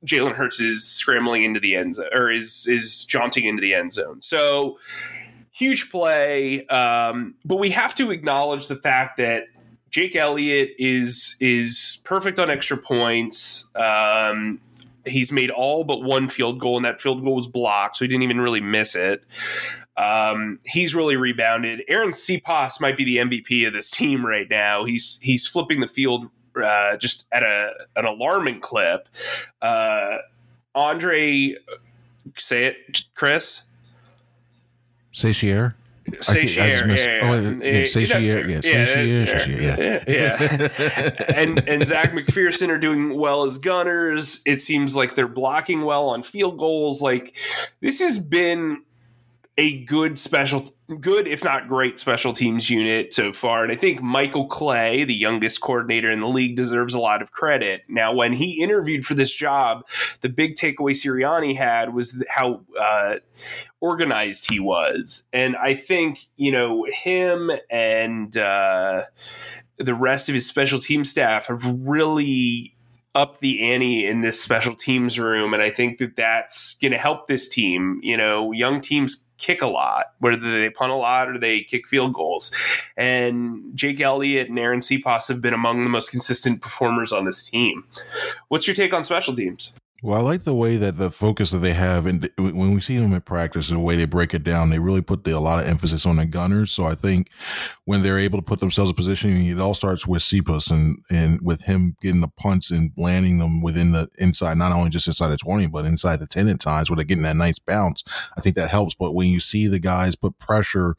Jalen 0.06 0.34
Hurts 0.34 0.60
is 0.60 0.84
scrambling 0.84 1.44
into 1.44 1.60
the 1.60 1.76
end 1.76 1.96
zone 1.96 2.10
or 2.14 2.32
is 2.32 2.68
is 2.68 3.06
jaunting 3.06 3.46
into 3.46 3.62
the 3.62 3.74
end 3.74 3.94
zone. 3.94 4.22
So 4.22 4.78
huge 5.52 5.92
play. 5.92 6.66
Um, 6.68 7.36
but 7.46 7.58
we 7.58 7.70
have 7.72 7.94
to 7.96 8.12
acknowledge 8.12 8.68
the 8.68 8.76
fact 8.76 9.18
that 9.18 9.46
Jake 9.92 10.16
Elliott 10.16 10.72
is 10.80 11.36
is 11.40 12.02
perfect 12.06 12.40
on 12.40 12.50
extra 12.50 12.78
points. 12.78 13.70
Um, 13.76 14.60
he's 15.06 15.32
made 15.32 15.50
all 15.50 15.84
but 15.84 16.04
one 16.04 16.28
field 16.28 16.60
goal, 16.60 16.78
and 16.78 16.86
that 16.86 17.02
field 17.02 17.24
goal 17.24 17.36
was 17.36 17.48
blocked, 17.48 17.98
so 17.98 18.06
he 18.06 18.10
didn't 18.10 18.24
even 18.24 18.42
really 18.42 18.62
miss 18.62 18.96
it. 18.96 19.24
Um, 19.98 20.60
he's 20.66 20.96
really 20.96 21.18
rebounded. 21.18 21.82
Arryn 21.90 22.14
Siposs 22.14 22.80
might 22.80 22.98
be 22.98 23.06
the 23.06 23.18
MVP 23.18 23.68
of 23.68 23.74
this 23.74 23.92
team 23.92 24.26
right 24.26 24.50
now. 24.50 24.86
He's 24.86 25.20
he's 25.22 25.46
flipping 25.46 25.80
the 25.80 25.88
field 25.88 26.28
uh, 26.62 26.98
just 26.98 27.26
at 27.32 27.44
a 27.44 27.74
an 27.96 28.06
alarming 28.06 28.62
clip. 28.62 29.08
Uh, 29.62 30.18
Andre, 30.74 31.56
say 32.38 32.66
it, 32.66 33.06
Chris. 33.16 33.64
Chachere. 36.20 36.84
Chachere, 37.84 38.64
yeah, 38.64 39.78
yeah, 39.80 40.04
yeah, 40.08 40.36
yeah, 40.40 41.36
and 41.36 41.68
and 41.68 41.86
Zech 41.86 42.12
McPhearson 42.12 42.70
are 42.70 42.78
doing 42.78 43.18
well 43.18 43.44
as 43.44 43.58
gunners. 43.58 44.42
It 44.46 44.62
seems 44.62 44.96
like 44.96 45.16
they're 45.16 45.28
blocking 45.28 45.82
well 45.84 46.10
on 46.10 46.24
field 46.24 46.58
goals. 46.58 47.02
Like 47.02 47.36
this 47.82 48.00
has 48.00 48.20
been 48.20 48.84
a 49.62 49.84
good 49.84 50.18
special, 50.18 50.66
good 51.00 51.28
if 51.28 51.44
not 51.44 51.68
great 51.68 52.00
special 52.00 52.34
teams 52.34 52.68
unit 52.68 53.14
so 53.14 53.32
far. 53.32 53.62
And 53.62 53.72
I 53.72 53.76
think 53.76 54.02
Michael 54.02 54.48
Clay, 54.48 55.04
the 55.04 55.14
youngest 55.14 55.62
coordinator 55.62 56.10
in 56.10 56.20
the 56.20 56.28
league, 56.28 56.56
deserves 56.56 56.96
a 56.96 57.00
lot 57.00 57.22
of 57.22 57.32
credit. 57.32 57.84
Now, 57.88 58.12
when 58.12 58.34
he 58.34 58.60
interviewed 58.60 59.06
for 59.06 59.14
this 59.14 59.32
job, 59.32 59.88
the 60.22 60.30
big 60.30 60.56
takeaway 60.56 60.94
Sirianni 60.94 61.56
had 61.56 61.94
was 61.94 62.26
how 62.28 62.62
uh, 62.80 63.18
organized 63.80 64.50
he 64.50 64.60
was, 64.60 65.28
and 65.32 65.56
I 65.56 65.76
think 65.76 66.28
you 66.38 66.52
know 66.52 66.88
him 66.92 67.52
and 67.70 68.36
uh, 68.36 69.04
the 69.78 69.94
rest 69.94 70.28
of 70.28 70.34
his 70.34 70.48
special 70.48 70.80
team 70.80 71.06
staff 71.06 71.48
have 71.48 71.64
really 71.64 72.76
up 73.14 73.42
the 73.42 73.72
ante 73.74 74.08
in 74.08 74.22
this 74.22 74.42
special 74.42 74.74
teams 74.74 75.20
room 75.20 75.54
and 75.54 75.62
i 75.62 75.70
think 75.70 75.98
that 75.98 76.16
that's 76.16 76.76
going 76.76 76.94
to 76.94 76.98
help 76.98 77.28
this 77.28 77.50
team 77.50 78.00
you 78.02 78.16
know 78.16 78.54
young 78.54 78.80
teams 78.80 79.28
kick 79.42 79.62
a 79.62 79.68
lot, 79.68 80.14
whether 80.20 80.38
they 80.38 80.70
punt 80.70 80.92
a 80.92 80.96
lot 80.96 81.28
or 81.28 81.38
they 81.38 81.62
kick 81.62 81.88
field 81.88 82.14
goals. 82.14 82.52
And 82.96 83.76
Jake 83.76 84.00
Elliott 84.00 84.50
and 84.50 84.58
Arryn 84.58 84.78
Siposs 84.78 85.28
have 85.28 85.42
been 85.42 85.54
among 85.54 85.84
the 85.84 85.90
most 85.90 86.12
consistent 86.12 86.62
performers 86.62 87.12
on 87.12 87.26
this 87.26 87.50
team. 87.50 87.84
What's 88.50 88.68
your 88.68 88.76
take 88.76 88.94
on 88.94 89.04
special 89.04 89.36
teams? 89.36 89.74
Well, 90.04 90.18
I 90.18 90.22
like 90.24 90.46
the 90.46 90.56
way 90.56 90.78
that 90.78 90.98
the 90.98 91.12
focus 91.12 91.52
that 91.52 91.60
they 91.60 91.74
have, 91.74 92.08
and 92.08 92.28
when 92.40 92.74
we 92.74 92.82
see 92.82 92.98
them 92.98 93.14
in 93.14 93.22
practice, 93.22 93.70
the 93.70 93.78
way 93.78 93.96
they 93.96 94.06
break 94.06 94.34
it 94.34 94.44
down, 94.44 94.72
they 94.72 94.80
really 94.80 95.04
put 95.04 95.24
the, 95.24 95.38
a 95.38 95.40
lot 95.40 95.64
of 95.64 95.70
emphasis 95.70 96.08
on 96.08 96.16
the 96.16 96.26
gunners. 96.26 96.72
So 96.72 96.86
I 96.86 96.96
think 96.96 97.30
when 97.86 98.02
they're 98.02 98.18
able 98.18 98.40
to 98.40 98.44
put 98.44 98.60
themselves 98.60 98.90
in 98.90 98.96
position, 98.96 99.32
it 99.40 99.60
all 99.60 99.76
starts 99.76 100.08
with 100.08 100.24
Siposs 100.24 100.72
and 100.72 100.98
and 101.12 101.40
with 101.44 101.62
him 101.62 101.96
getting 102.02 102.22
the 102.22 102.30
punts 102.30 102.72
and 102.72 102.92
landing 102.98 103.38
them 103.38 103.62
within 103.62 103.92
the 103.92 104.08
inside, 104.18 104.58
not 104.58 104.72
only 104.72 104.90
just 104.90 105.06
inside 105.06 105.28
the 105.28 105.38
twenty, 105.38 105.68
but 105.68 105.86
inside 105.86 106.20
the 106.20 106.26
ten 106.26 106.48
at 106.48 106.60
times, 106.60 106.90
where 106.90 106.98
they're 106.98 107.06
getting 107.06 107.22
that 107.22 107.38
nice 107.38 107.60
bounce. 107.60 108.04
I 108.36 108.42
think 108.42 108.56
that 108.56 108.72
helps. 108.72 108.96
But 108.96 109.14
when 109.14 109.30
you 109.30 109.40
see 109.40 109.68
the 109.68 109.80
guys 109.80 110.16
put 110.16 110.40
pressure 110.40 110.96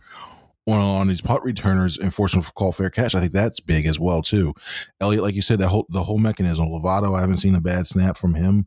on, 0.67 0.79
on 0.79 1.09
these 1.09 1.21
punt 1.21 1.43
returners 1.43 1.99
and 1.99 2.15
force 2.15 2.33
them 2.33 2.43
to 2.43 2.53
call 2.53 2.73
fair 2.73 2.91
catch. 2.91 3.15
I 3.15 3.21
think 3.21 3.33
that's 3.33 3.61
big 3.61 3.87
as 3.87 3.99
well 3.99 4.23
too. 4.23 4.55
Elliott, 5.01 5.23
like 5.23 5.35
you 5.35 5.43
said, 5.43 5.59
that 5.59 5.69
whole 5.69 5.87
the 5.89 6.03
whole 6.03 6.19
mechanism. 6.19 6.67
Lovato, 6.67 7.17
I 7.17 7.21
haven't 7.21 7.39
seen 7.39 7.55
a 7.55 7.61
bad 7.61 7.87
snap 7.87 8.17
from 8.17 8.35
him. 8.35 8.67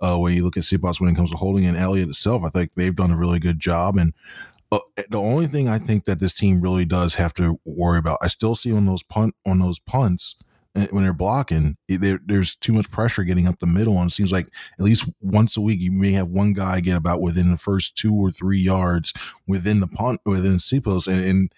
Uh, 0.00 0.18
when 0.18 0.34
you 0.34 0.44
look 0.44 0.56
at 0.56 0.64
Siposs 0.64 1.00
when 1.00 1.10
it 1.10 1.16
comes 1.16 1.30
to 1.30 1.36
holding 1.36 1.64
and 1.66 1.76
Elliott 1.76 2.08
itself, 2.08 2.42
I 2.44 2.48
think 2.48 2.74
they've 2.74 2.94
done 2.94 3.10
a 3.10 3.16
really 3.16 3.38
good 3.38 3.60
job. 3.60 3.96
And 3.96 4.12
uh, 4.70 4.80
the 5.10 5.18
only 5.18 5.46
thing 5.46 5.68
I 5.68 5.78
think 5.78 6.04
that 6.06 6.20
this 6.20 6.32
team 6.32 6.60
really 6.60 6.84
does 6.84 7.14
have 7.16 7.34
to 7.34 7.60
worry 7.64 7.98
about, 7.98 8.18
I 8.22 8.28
still 8.28 8.54
see 8.54 8.72
on 8.72 8.86
those 8.86 9.02
punt 9.02 9.34
on 9.46 9.58
those 9.58 9.78
punts 9.78 10.36
when 10.74 11.04
they're 11.04 11.12
blocking, 11.12 11.76
there, 11.88 12.20
there's 12.24 12.56
too 12.56 12.72
much 12.72 12.90
pressure 12.90 13.24
getting 13.24 13.46
up 13.46 13.58
the 13.60 13.66
middle. 13.66 13.98
And 13.98 14.10
it 14.10 14.14
seems 14.14 14.32
like 14.32 14.46
at 14.78 14.84
least 14.84 15.08
once 15.20 15.56
a 15.56 15.60
week, 15.60 15.80
you 15.80 15.92
may 15.92 16.12
have 16.12 16.28
one 16.28 16.52
guy 16.52 16.80
get 16.80 16.96
about 16.96 17.20
within 17.20 17.50
the 17.50 17.58
first 17.58 17.96
two 17.96 18.14
or 18.14 18.30
three 18.30 18.58
yards 18.58 19.12
within 19.46 19.80
the 19.80 19.86
punt, 19.86 20.20
within 20.24 20.54
Siposs. 20.54 21.06
And, 21.06 21.24
and 21.24 21.52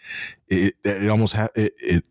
it, 0.48 0.74
it 0.85 1.09
almost 1.09 1.35
ha- 1.35 1.48
it, 1.55 1.74
it, 1.79 2.05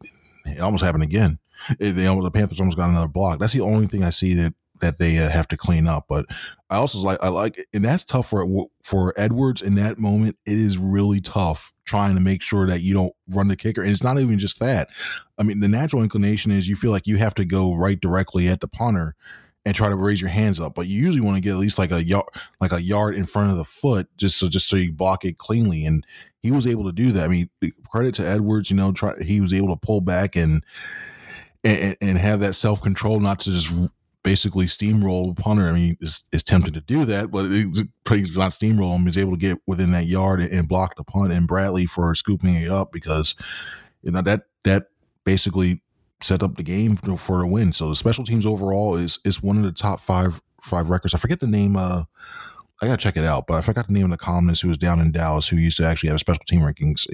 it 0.46 0.62
almost 0.62 0.84
happened 0.84 1.04
again. 1.04 1.40
It, 1.80 1.94
they 1.94 2.08
almost, 2.08 2.26
the 2.26 2.32
Panthers 2.32 2.60
almost 2.60 2.78
got 2.78 2.90
another 2.90 3.08
block. 3.08 3.40
That's 3.40 3.54
the 3.54 3.62
only 3.62 3.88
thing 3.88 4.04
I 4.04 4.10
see 4.10 4.34
that 4.36 4.54
that 4.82 4.98
they 4.98 5.18
uh, 5.18 5.30
have 5.30 5.48
to 5.48 5.58
clean 5.58 5.88
up. 5.88 6.06
But 6.10 6.26
I 6.70 6.76
also 6.76 7.00
like 7.00 7.18
I 7.24 7.30
like, 7.30 7.66
and 7.74 7.86
that's 7.86 8.04
tough 8.04 8.30
for 8.30 8.46
for 8.84 9.14
Edwards 9.18 9.62
in 9.62 9.76
that 9.76 9.98
moment. 9.98 10.38
It 10.46 10.58
is 10.58 10.78
really 10.78 11.22
tough 11.22 11.73
trying 11.94 12.16
to 12.16 12.22
make 12.22 12.42
sure 12.42 12.66
that 12.66 12.82
you 12.82 12.92
don't 12.92 13.14
run 13.30 13.50
the 13.50 13.56
kicker. 13.56 13.84
And 13.84 13.92
it's 13.92 14.02
not 14.02 14.20
even 14.20 14.40
just 14.40 14.60
that. 14.60 14.90
I 15.38 15.44
mean, 15.44 15.60
the 15.60 15.68
natural 15.68 16.02
inclination 16.02 16.52
is 16.52 16.68
you 16.68 16.76
feel 16.76 16.90
like 16.90 17.06
you 17.06 17.18
have 17.18 17.36
to 17.36 17.46
go 17.46 17.76
right 17.76 18.02
directly 18.02 18.48
at 18.48 18.62
the 18.62 18.68
punter 18.68 19.14
and 19.64 19.76
try 19.76 19.90
to 19.90 19.96
raise 19.96 20.20
your 20.20 20.32
hands 20.32 20.60
up. 20.60 20.74
But 20.74 20.88
you 20.88 21.00
usually 21.00 21.24
want 21.24 21.38
to 21.38 21.42
get 21.42 21.52
at 21.52 21.60
least 21.60 21.78
like 21.78 21.92
a 21.92 22.04
yard, 22.04 22.26
like 22.60 22.72
a 22.72 22.82
yard 22.82 23.14
in 23.14 23.28
front 23.28 23.52
of 23.52 23.58
the 23.58 23.64
foot, 23.64 24.08
just 24.18 24.40
so 24.40 24.50
just 24.50 24.68
so 24.68 24.76
you 24.76 24.92
block 24.92 25.24
it 25.24 25.38
cleanly. 25.38 25.86
And 25.86 26.04
he 26.42 26.50
was 26.50 26.66
able 26.66 26.86
to 26.86 26.92
do 26.92 27.12
that. 27.12 27.26
I 27.26 27.28
mean, 27.28 27.48
credit 27.88 28.16
to 28.16 28.28
Edwards. 28.28 28.72
You 28.72 28.78
know, 28.78 28.92
try 28.92 29.14
he 29.22 29.40
was 29.40 29.54
able 29.54 29.68
to 29.68 29.80
pull 29.80 30.02
back 30.02 30.36
and 30.36 30.64
and, 31.64 31.96
and 32.02 32.18
have 32.18 32.40
that 32.40 32.56
self 32.56 32.82
control 32.82 33.20
not 33.20 33.40
to 33.42 33.52
just 33.52 33.72
basically 34.24 34.66
steamroll 34.66 35.38
punter. 35.38 35.68
I 35.68 35.74
mean, 35.74 35.98
it's, 36.00 36.24
it's 36.32 36.44
tempting 36.44 36.74
to 36.74 36.82
do 36.82 37.06
that, 37.06 37.30
but 37.30 37.46
it's, 37.50 37.84
he's 38.10 38.38
not 38.38 38.52
steamroll 38.52 38.96
him. 38.96 39.04
He's 39.04 39.18
able 39.18 39.34
to 39.34 39.38
get 39.38 39.60
within 39.68 39.92
that 39.92 40.06
yard 40.06 40.42
and 40.42 40.68
block 40.68 40.96
the 40.96 41.04
punt 41.04 41.34
and 41.34 41.48
Bradley 41.48 41.86
for 41.86 42.16
scooping 42.16 42.56
it 42.56 42.72
up 42.72 42.92
because 42.92 43.36
you 44.02 44.12
know 44.12 44.22
that 44.22 44.44
that 44.64 44.88
basically 45.26 45.82
set 46.22 46.42
up 46.42 46.56
the 46.56 46.64
game 46.64 46.96
for 46.96 47.42
a 47.42 47.48
win. 47.48 47.74
So 47.74 47.90
the 47.90 47.96
special 47.96 48.24
teams 48.24 48.46
overall 48.46 48.96
is 48.96 49.20
is 49.26 49.44
one 49.44 49.58
of 49.58 49.64
the 49.64 49.72
top 49.72 50.00
five 50.00 50.42
five 50.62 50.90
records. 50.90 51.14
I 51.14 51.18
forget 51.18 51.40
the 51.40 51.48
name. 51.48 51.76
Uh, 51.76 52.04
I 52.82 52.88
gotta 52.88 52.98
check 52.98 53.18
it 53.18 53.26
out, 53.26 53.46
but 53.48 53.56
I 53.56 53.62
forgot 53.62 53.88
the 53.88 53.94
name 53.94 54.06
of 54.06 54.12
the 54.12 54.18
columnist 54.18 54.62
who 54.62 54.68
was 54.70 54.78
down 54.78 55.00
in 55.00 55.12
Dallas 55.12 55.48
who 55.48 55.58
used 55.58 55.78
to 55.78 55.86
actually 55.86 56.10
have 56.10 56.20
special 56.20 56.44
team 56.48 56.62
rankings. 56.62 57.06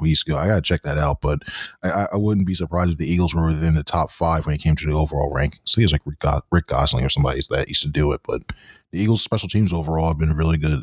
It, 0.00 0.10
weeks 0.10 0.22
ago. 0.22 0.36
I 0.36 0.46
gotta 0.46 0.62
check 0.62 0.82
that 0.82 0.98
out, 0.98 1.20
but 1.20 1.40
I, 1.82 2.06
I, 2.12 2.16
wouldn't 2.16 2.46
be 2.46 2.54
surprised 2.54 2.92
if 2.92 2.98
the 2.98 3.10
Eagles 3.10 3.34
were 3.34 3.46
within 3.46 3.74
the 3.74 3.84
top 3.84 4.10
five 4.10 4.46
when 4.46 4.54
it 4.54 4.62
came 4.62 4.76
to 4.76 4.86
the 4.86 4.92
overall 4.92 5.32
rank. 5.32 5.60
So 5.64 5.80
he's 5.80 5.92
like 5.92 6.02
Rick, 6.04 6.22
Rick 6.50 6.66
Gosselin 6.66 7.04
or 7.04 7.08
somebody 7.08 7.40
that 7.50 7.68
used 7.68 7.82
to 7.82 7.88
do 7.88 8.12
it, 8.12 8.20
but 8.26 8.42
the 8.92 9.00
Eagles 9.00 9.22
special 9.22 9.48
teams 9.48 9.72
overall 9.72 10.08
have 10.08 10.18
been 10.18 10.36
really 10.36 10.58
good. 10.58 10.82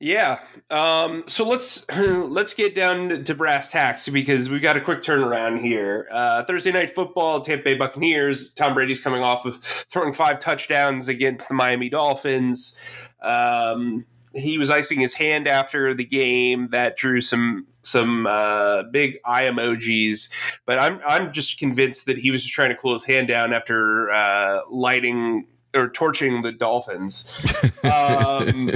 Yeah. 0.00 0.40
Um, 0.70 1.24
so 1.26 1.48
let's 1.48 1.88
let's 1.96 2.52
get 2.52 2.74
down 2.74 3.24
to 3.24 3.34
brass 3.34 3.70
tacks 3.70 4.08
because 4.08 4.50
we've 4.50 4.60
got 4.60 4.76
a 4.76 4.80
quick 4.80 5.00
turnaround 5.00 5.60
here. 5.60 6.08
Uh, 6.10 6.44
Thursday 6.44 6.72
night 6.72 6.90
football, 6.90 7.40
Tampa 7.40 7.64
Bay 7.64 7.74
Buccaneers. 7.74 8.52
Tom 8.52 8.74
Brady's 8.74 9.00
coming 9.00 9.22
off 9.22 9.46
of 9.46 9.62
throwing 9.62 10.12
five 10.12 10.40
touchdowns 10.40 11.08
against 11.08 11.48
the 11.48 11.54
Miami 11.54 11.88
Dolphins. 11.88 12.78
Um, 13.22 14.04
he 14.34 14.58
was 14.58 14.70
icing 14.70 15.00
his 15.00 15.14
hand 15.14 15.48
after 15.48 15.94
the 15.94 16.04
game. 16.04 16.68
That 16.70 16.96
drew 16.96 17.20
some 17.20 17.66
some 17.82 18.26
uh, 18.26 18.84
big 18.84 19.18
eye 19.24 19.44
emojis, 19.44 20.30
but 20.66 20.78
I'm 20.78 21.00
I'm 21.06 21.32
just 21.32 21.58
convinced 21.58 22.06
that 22.06 22.18
he 22.18 22.30
was 22.30 22.42
just 22.42 22.54
trying 22.54 22.70
to 22.70 22.76
cool 22.76 22.94
his 22.94 23.04
hand 23.04 23.28
down 23.28 23.52
after 23.52 24.10
uh, 24.10 24.60
lighting 24.70 25.46
or 25.74 25.88
torching 25.88 26.42
the 26.42 26.52
Dolphins. 26.52 27.30
Um, 27.84 28.70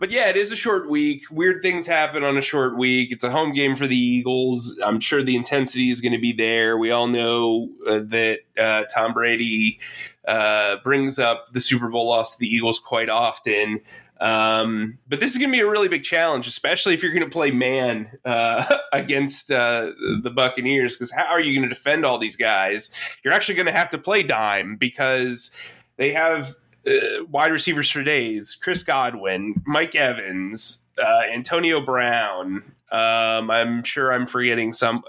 but 0.00 0.10
yeah, 0.10 0.28
it 0.28 0.36
is 0.36 0.50
a 0.50 0.56
short 0.56 0.90
week. 0.90 1.22
Weird 1.30 1.62
things 1.62 1.86
happen 1.86 2.24
on 2.24 2.36
a 2.36 2.42
short 2.42 2.76
week. 2.76 3.12
It's 3.12 3.22
a 3.22 3.30
home 3.30 3.52
game 3.52 3.76
for 3.76 3.86
the 3.86 3.96
Eagles. 3.96 4.76
I'm 4.84 4.98
sure 4.98 5.22
the 5.22 5.36
intensity 5.36 5.90
is 5.90 6.00
going 6.00 6.10
to 6.10 6.18
be 6.18 6.32
there. 6.32 6.76
We 6.76 6.90
all 6.90 7.06
know 7.06 7.68
uh, 7.86 8.00
that 8.06 8.40
uh, 8.58 8.82
Tom 8.92 9.12
Brady 9.12 9.78
uh, 10.26 10.78
brings 10.82 11.20
up 11.20 11.52
the 11.52 11.60
Super 11.60 11.88
Bowl 11.88 12.08
loss 12.08 12.34
to 12.34 12.40
the 12.40 12.48
Eagles 12.48 12.80
quite 12.80 13.08
often. 13.08 13.80
Um, 14.22 14.98
but 15.08 15.18
this 15.18 15.32
is 15.32 15.38
going 15.38 15.50
to 15.50 15.52
be 15.52 15.60
a 15.60 15.68
really 15.68 15.88
big 15.88 16.04
challenge, 16.04 16.46
especially 16.46 16.94
if 16.94 17.02
you're 17.02 17.12
going 17.12 17.24
to 17.24 17.30
play 17.30 17.50
man 17.50 18.08
uh, 18.24 18.64
against 18.92 19.50
uh, 19.50 19.90
the 20.22 20.30
Buccaneers. 20.30 20.96
Because 20.96 21.10
how 21.10 21.26
are 21.26 21.40
you 21.40 21.58
going 21.58 21.68
to 21.68 21.74
defend 21.74 22.06
all 22.06 22.18
these 22.18 22.36
guys? 22.36 22.92
You're 23.24 23.34
actually 23.34 23.56
going 23.56 23.66
to 23.66 23.72
have 23.72 23.90
to 23.90 23.98
play 23.98 24.22
dime 24.22 24.76
because 24.76 25.56
they 25.96 26.12
have 26.12 26.54
uh, 26.86 27.24
wide 27.30 27.50
receivers 27.50 27.90
for 27.90 28.04
days: 28.04 28.54
Chris 28.54 28.84
Godwin, 28.84 29.60
Mike 29.66 29.96
Evans, 29.96 30.86
uh, 31.02 31.22
Antonio 31.28 31.80
Brown. 31.80 32.62
Um, 32.92 33.50
I'm 33.50 33.82
sure 33.82 34.12
I'm 34.12 34.28
forgetting 34.28 34.72
some. 34.72 35.02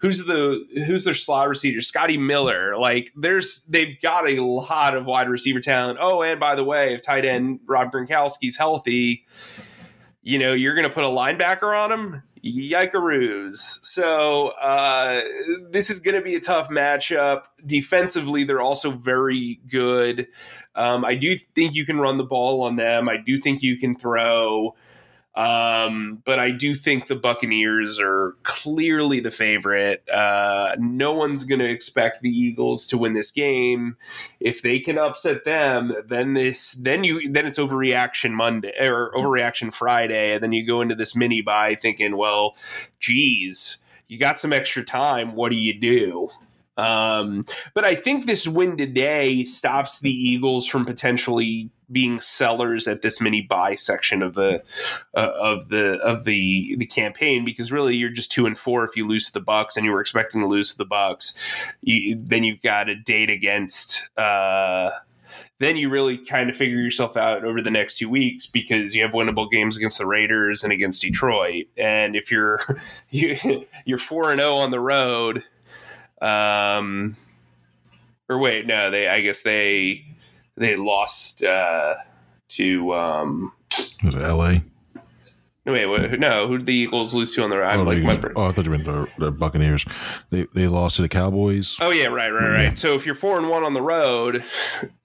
Who's 0.00 0.24
the 0.24 0.66
who's 0.86 1.04
their 1.04 1.14
slot 1.14 1.48
receiver? 1.48 1.80
Scotty 1.80 2.16
Miller. 2.16 2.76
Like 2.78 3.12
there's 3.14 3.64
they've 3.64 4.00
got 4.00 4.28
a 4.28 4.42
lot 4.42 4.96
of 4.96 5.04
wide 5.04 5.28
receiver 5.28 5.60
talent. 5.60 5.98
Oh, 6.00 6.22
and 6.22 6.40
by 6.40 6.54
the 6.54 6.64
way, 6.64 6.94
if 6.94 7.02
tight 7.02 7.24
end 7.24 7.60
Rob 7.66 7.92
Gronkowski's 7.92 8.56
healthy, 8.56 9.26
you 10.22 10.38
know 10.38 10.54
you're 10.54 10.74
going 10.74 10.88
to 10.88 10.94
put 10.94 11.04
a 11.04 11.08
linebacker 11.08 11.78
on 11.78 11.92
him. 11.92 12.22
Yikeroos. 12.42 13.84
So 13.84 14.48
uh, 14.48 15.20
this 15.68 15.90
is 15.90 16.00
going 16.00 16.14
to 16.14 16.22
be 16.22 16.34
a 16.34 16.40
tough 16.40 16.70
matchup. 16.70 17.42
Defensively, 17.64 18.44
they're 18.44 18.62
also 18.62 18.90
very 18.90 19.60
good. 19.68 20.28
Um, 20.74 21.04
I 21.04 21.14
do 21.16 21.36
think 21.36 21.74
you 21.74 21.84
can 21.84 22.00
run 22.00 22.16
the 22.16 22.24
ball 22.24 22.62
on 22.62 22.76
them. 22.76 23.08
I 23.08 23.18
do 23.18 23.38
think 23.38 23.62
you 23.62 23.76
can 23.76 23.94
throw. 23.94 24.74
Um, 25.34 26.22
but 26.24 26.38
I 26.40 26.50
do 26.50 26.74
think 26.74 27.06
the 27.06 27.16
Buccaneers 27.16 28.00
are 28.00 28.36
clearly 28.42 29.20
the 29.20 29.30
favorite. 29.30 30.02
Uh, 30.12 30.74
no 30.78 31.12
one's 31.12 31.44
going 31.44 31.60
to 31.60 31.70
expect 31.70 32.22
the 32.22 32.30
Eagles 32.30 32.86
to 32.88 32.98
win 32.98 33.14
this 33.14 33.30
game. 33.30 33.96
If 34.40 34.60
they 34.60 34.80
can 34.80 34.98
upset 34.98 35.44
them, 35.44 35.94
then 36.06 36.34
this, 36.34 36.72
then 36.72 37.04
you, 37.04 37.30
then 37.30 37.46
it's 37.46 37.58
overreaction 37.58 38.32
Monday 38.32 38.72
or 38.80 39.12
overreaction 39.14 39.72
Friday, 39.72 40.34
and 40.34 40.42
then 40.42 40.52
you 40.52 40.66
go 40.66 40.80
into 40.80 40.96
this 40.96 41.14
mini 41.14 41.42
bye 41.42 41.76
thinking, 41.76 42.16
well, 42.16 42.56
geez, 42.98 43.78
you 44.08 44.18
got 44.18 44.40
some 44.40 44.52
extra 44.52 44.84
time. 44.84 45.36
What 45.36 45.52
do 45.52 45.56
you 45.56 45.78
do? 45.78 46.28
Um, 46.80 47.44
but 47.74 47.84
I 47.84 47.94
think 47.94 48.24
this 48.24 48.48
win 48.48 48.78
today 48.78 49.44
stops 49.44 50.00
the 50.00 50.10
Eagles 50.10 50.66
from 50.66 50.86
potentially 50.86 51.70
being 51.92 52.20
sellers 52.20 52.88
at 52.88 53.02
this 53.02 53.20
mini 53.20 53.42
bye 53.42 53.74
section 53.74 54.22
of 54.22 54.34
the 54.34 54.62
uh, 55.14 55.30
of 55.38 55.68
the 55.68 55.98
of 55.98 56.24
the 56.24 56.76
the 56.78 56.86
campaign 56.86 57.44
because 57.44 57.70
really 57.70 57.96
you're 57.96 58.08
just 58.08 58.32
two 58.32 58.46
and 58.46 58.56
four 58.56 58.84
if 58.84 58.96
you 58.96 59.06
lose 59.06 59.26
to 59.26 59.32
the 59.32 59.40
Bucks 59.40 59.76
and 59.76 59.84
you 59.84 59.92
were 59.92 60.00
expecting 60.00 60.40
to 60.40 60.46
lose 60.46 60.72
to 60.72 60.78
the 60.78 60.86
Bucks, 60.86 61.34
you, 61.82 62.16
then 62.16 62.44
you've 62.44 62.62
got 62.62 62.88
a 62.88 62.94
date 62.94 63.28
against. 63.28 64.10
Uh, 64.18 64.90
then 65.58 65.76
you 65.76 65.90
really 65.90 66.16
kind 66.16 66.48
of 66.48 66.56
figure 66.56 66.80
yourself 66.80 67.18
out 67.18 67.44
over 67.44 67.60
the 67.60 67.70
next 67.70 67.98
two 67.98 68.08
weeks 68.08 68.46
because 68.46 68.94
you 68.94 69.02
have 69.02 69.12
winnable 69.12 69.50
games 69.50 69.76
against 69.76 69.98
the 69.98 70.06
Raiders 70.06 70.64
and 70.64 70.72
against 70.72 71.02
Detroit. 71.02 71.66
And 71.76 72.16
if 72.16 72.30
you're 72.30 72.60
you, 73.10 73.66
you're 73.84 73.98
four 73.98 74.30
and 74.30 74.40
zero 74.40 74.54
oh 74.54 74.58
on 74.58 74.70
the 74.70 74.80
road, 74.80 75.44
um, 76.20 77.16
or 78.28 78.38
wait, 78.38 78.66
no, 78.66 78.90
they 78.90 79.08
I 79.08 79.20
guess 79.20 79.42
they 79.42 80.04
they 80.56 80.76
lost 80.76 81.42
uh, 81.42 81.94
to 82.50 82.94
um, 82.94 83.52
L.A. 84.04 84.62
No, 85.66 85.74
wait, 85.74 85.86
what, 85.86 86.18
no. 86.18 86.48
Who 86.48 86.58
did 86.58 86.66
the 86.66 86.74
Eagles 86.74 87.12
lose 87.12 87.34
to 87.34 87.42
on 87.42 87.50
the 87.50 87.58
road? 87.58 87.76
Oh, 87.76 87.82
like, 87.82 88.02
my, 88.02 88.30
oh, 88.34 88.46
I 88.46 88.52
thought 88.52 88.64
you 88.64 88.70
meant 88.70 88.84
the, 88.84 89.06
the, 89.18 89.30
Buccaneers. 89.30 89.84
They 90.30 90.46
they 90.54 90.68
lost 90.68 90.96
to 90.96 91.02
the 91.02 91.08
Cowboys. 91.08 91.76
Oh 91.80 91.90
yeah, 91.90 92.06
right, 92.06 92.30
right, 92.30 92.50
right. 92.50 92.62
Yeah. 92.62 92.74
So 92.74 92.94
if 92.94 93.04
you're 93.04 93.14
four 93.14 93.38
and 93.38 93.50
one 93.50 93.62
on 93.62 93.74
the 93.74 93.82
road, 93.82 94.42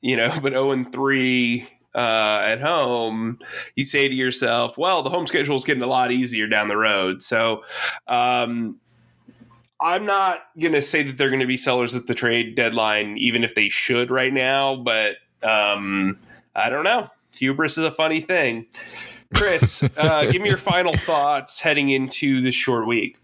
you 0.01 0.15
know, 0.15 0.29
but 0.41 0.53
zero 0.53 0.69
oh 0.69 0.71
and 0.71 0.89
three 0.91 1.67
uh, 1.93 2.41
at 2.45 2.61
home, 2.61 3.39
you 3.75 3.83
say 3.83 4.07
to 4.07 4.13
yourself, 4.13 4.77
"Well, 4.77 5.03
the 5.03 5.09
home 5.09 5.27
schedule 5.27 5.57
is 5.57 5.65
getting 5.65 5.83
a 5.83 5.87
lot 5.87 6.11
easier 6.11 6.47
down 6.47 6.69
the 6.69 6.77
road." 6.77 7.21
So, 7.21 7.63
um, 8.07 8.79
I'm 9.81 10.05
not 10.05 10.39
going 10.59 10.73
to 10.73 10.81
say 10.81 11.03
that 11.03 11.17
they're 11.17 11.29
going 11.29 11.41
to 11.41 11.47
be 11.47 11.57
sellers 11.57 11.95
at 11.95 12.07
the 12.07 12.15
trade 12.15 12.55
deadline, 12.55 13.17
even 13.17 13.43
if 13.43 13.55
they 13.55 13.69
should 13.69 14.09
right 14.09 14.31
now. 14.31 14.75
But 14.75 15.17
um, 15.43 16.17
I 16.55 16.69
don't 16.69 16.83
know. 16.83 17.09
Hubris 17.37 17.77
is 17.77 17.83
a 17.83 17.91
funny 17.91 18.21
thing. 18.21 18.67
Chris, 19.33 19.83
uh, 19.97 20.31
give 20.31 20.41
me 20.41 20.49
your 20.49 20.57
final 20.57 20.95
thoughts 20.97 21.59
heading 21.59 21.89
into 21.89 22.41
this 22.41 22.55
short 22.55 22.87
week. 22.87 23.17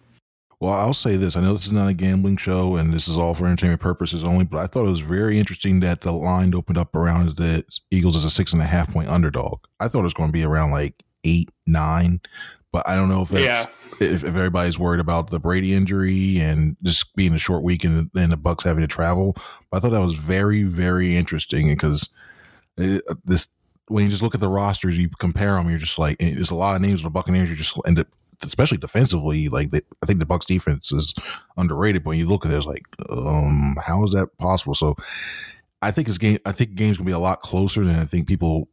Well, 0.59 0.73
I'll 0.73 0.93
say 0.93 1.15
this. 1.15 1.35
I 1.35 1.41
know 1.41 1.53
this 1.53 1.65
is 1.65 1.71
not 1.71 1.87
a 1.87 1.93
gambling 1.93 2.37
show 2.37 2.75
and 2.75 2.93
this 2.93 3.07
is 3.07 3.17
all 3.17 3.33
for 3.33 3.47
entertainment 3.47 3.81
purposes 3.81 4.23
only, 4.23 4.45
but 4.45 4.59
I 4.59 4.67
thought 4.67 4.85
it 4.85 4.89
was 4.89 4.99
very 4.99 5.39
interesting 5.39 5.79
that 5.79 6.01
the 6.01 6.11
line 6.11 6.53
opened 6.53 6.77
up 6.77 6.95
around 6.95 7.29
the 7.29 7.63
Eagles 7.89 8.15
as 8.15 8.23
a 8.23 8.29
six 8.29 8.53
and 8.53 8.61
a 8.61 8.65
half 8.65 8.93
point 8.93 9.09
underdog. 9.09 9.59
I 9.79 9.87
thought 9.87 10.01
it 10.01 10.03
was 10.03 10.13
going 10.13 10.29
to 10.29 10.33
be 10.33 10.43
around 10.43 10.69
like 10.69 11.01
eight, 11.23 11.49
nine, 11.65 12.21
but 12.71 12.87
I 12.87 12.95
don't 12.95 13.09
know 13.09 13.21
if 13.21 13.29
that's 13.29 13.67
yeah. 13.99 14.07
if, 14.07 14.23
if, 14.23 14.35
everybody's 14.35 14.79
worried 14.79 14.99
about 14.99 15.29
the 15.29 15.39
Brady 15.39 15.73
injury 15.73 16.39
and 16.39 16.77
just 16.83 17.15
being 17.15 17.33
a 17.33 17.39
short 17.39 17.63
week 17.63 17.83
and, 17.83 18.09
and 18.15 18.31
the 18.31 18.37
Bucks 18.37 18.63
having 18.63 18.81
to 18.81 18.87
travel. 18.87 19.33
But 19.69 19.77
I 19.77 19.79
thought 19.79 19.91
that 19.91 20.03
was 20.03 20.13
very, 20.13 20.63
very 20.63 21.15
interesting 21.15 21.67
because 21.67 22.09
this 22.75 23.49
when 23.91 24.05
you 24.05 24.09
just 24.09 24.23
look 24.23 24.33
at 24.33 24.41
the 24.41 24.49
rosters, 24.49 24.97
you 24.97 25.09
compare 25.19 25.53
them, 25.55 25.69
you're 25.69 25.77
just 25.77 25.99
like, 25.99 26.17
there's 26.19 26.51
a 26.51 26.55
lot 26.55 26.75
of 26.75 26.81
names 26.81 27.01
of 27.01 27.03
the 27.03 27.09
Buccaneers. 27.09 27.49
You 27.49 27.57
just 27.57 27.77
end 27.85 27.99
up, 27.99 28.07
especially 28.41 28.77
defensively, 28.77 29.49
like 29.49 29.71
they, 29.71 29.81
I 30.01 30.05
think 30.05 30.19
the 30.19 30.25
Bucks 30.25 30.45
defense 30.45 30.91
is 30.93 31.13
underrated. 31.57 32.03
But 32.03 32.11
when 32.11 32.19
you 32.19 32.27
look 32.27 32.45
at 32.45 32.53
it, 32.53 32.55
it's 32.55 32.65
like, 32.65 32.85
um, 33.09 33.75
how 33.83 34.03
is 34.03 34.11
that 34.11 34.29
possible? 34.37 34.73
So 34.73 34.95
I 35.81 35.91
think 35.91 36.07
this 36.07 36.17
game, 36.17 36.37
I 36.45 36.53
think 36.53 36.75
game's 36.75 36.97
gonna 36.97 37.07
be 37.07 37.11
a 37.11 37.19
lot 37.19 37.41
closer 37.41 37.83
than 37.83 37.97
I 37.97 38.05
think 38.05 38.27
people 38.27 38.69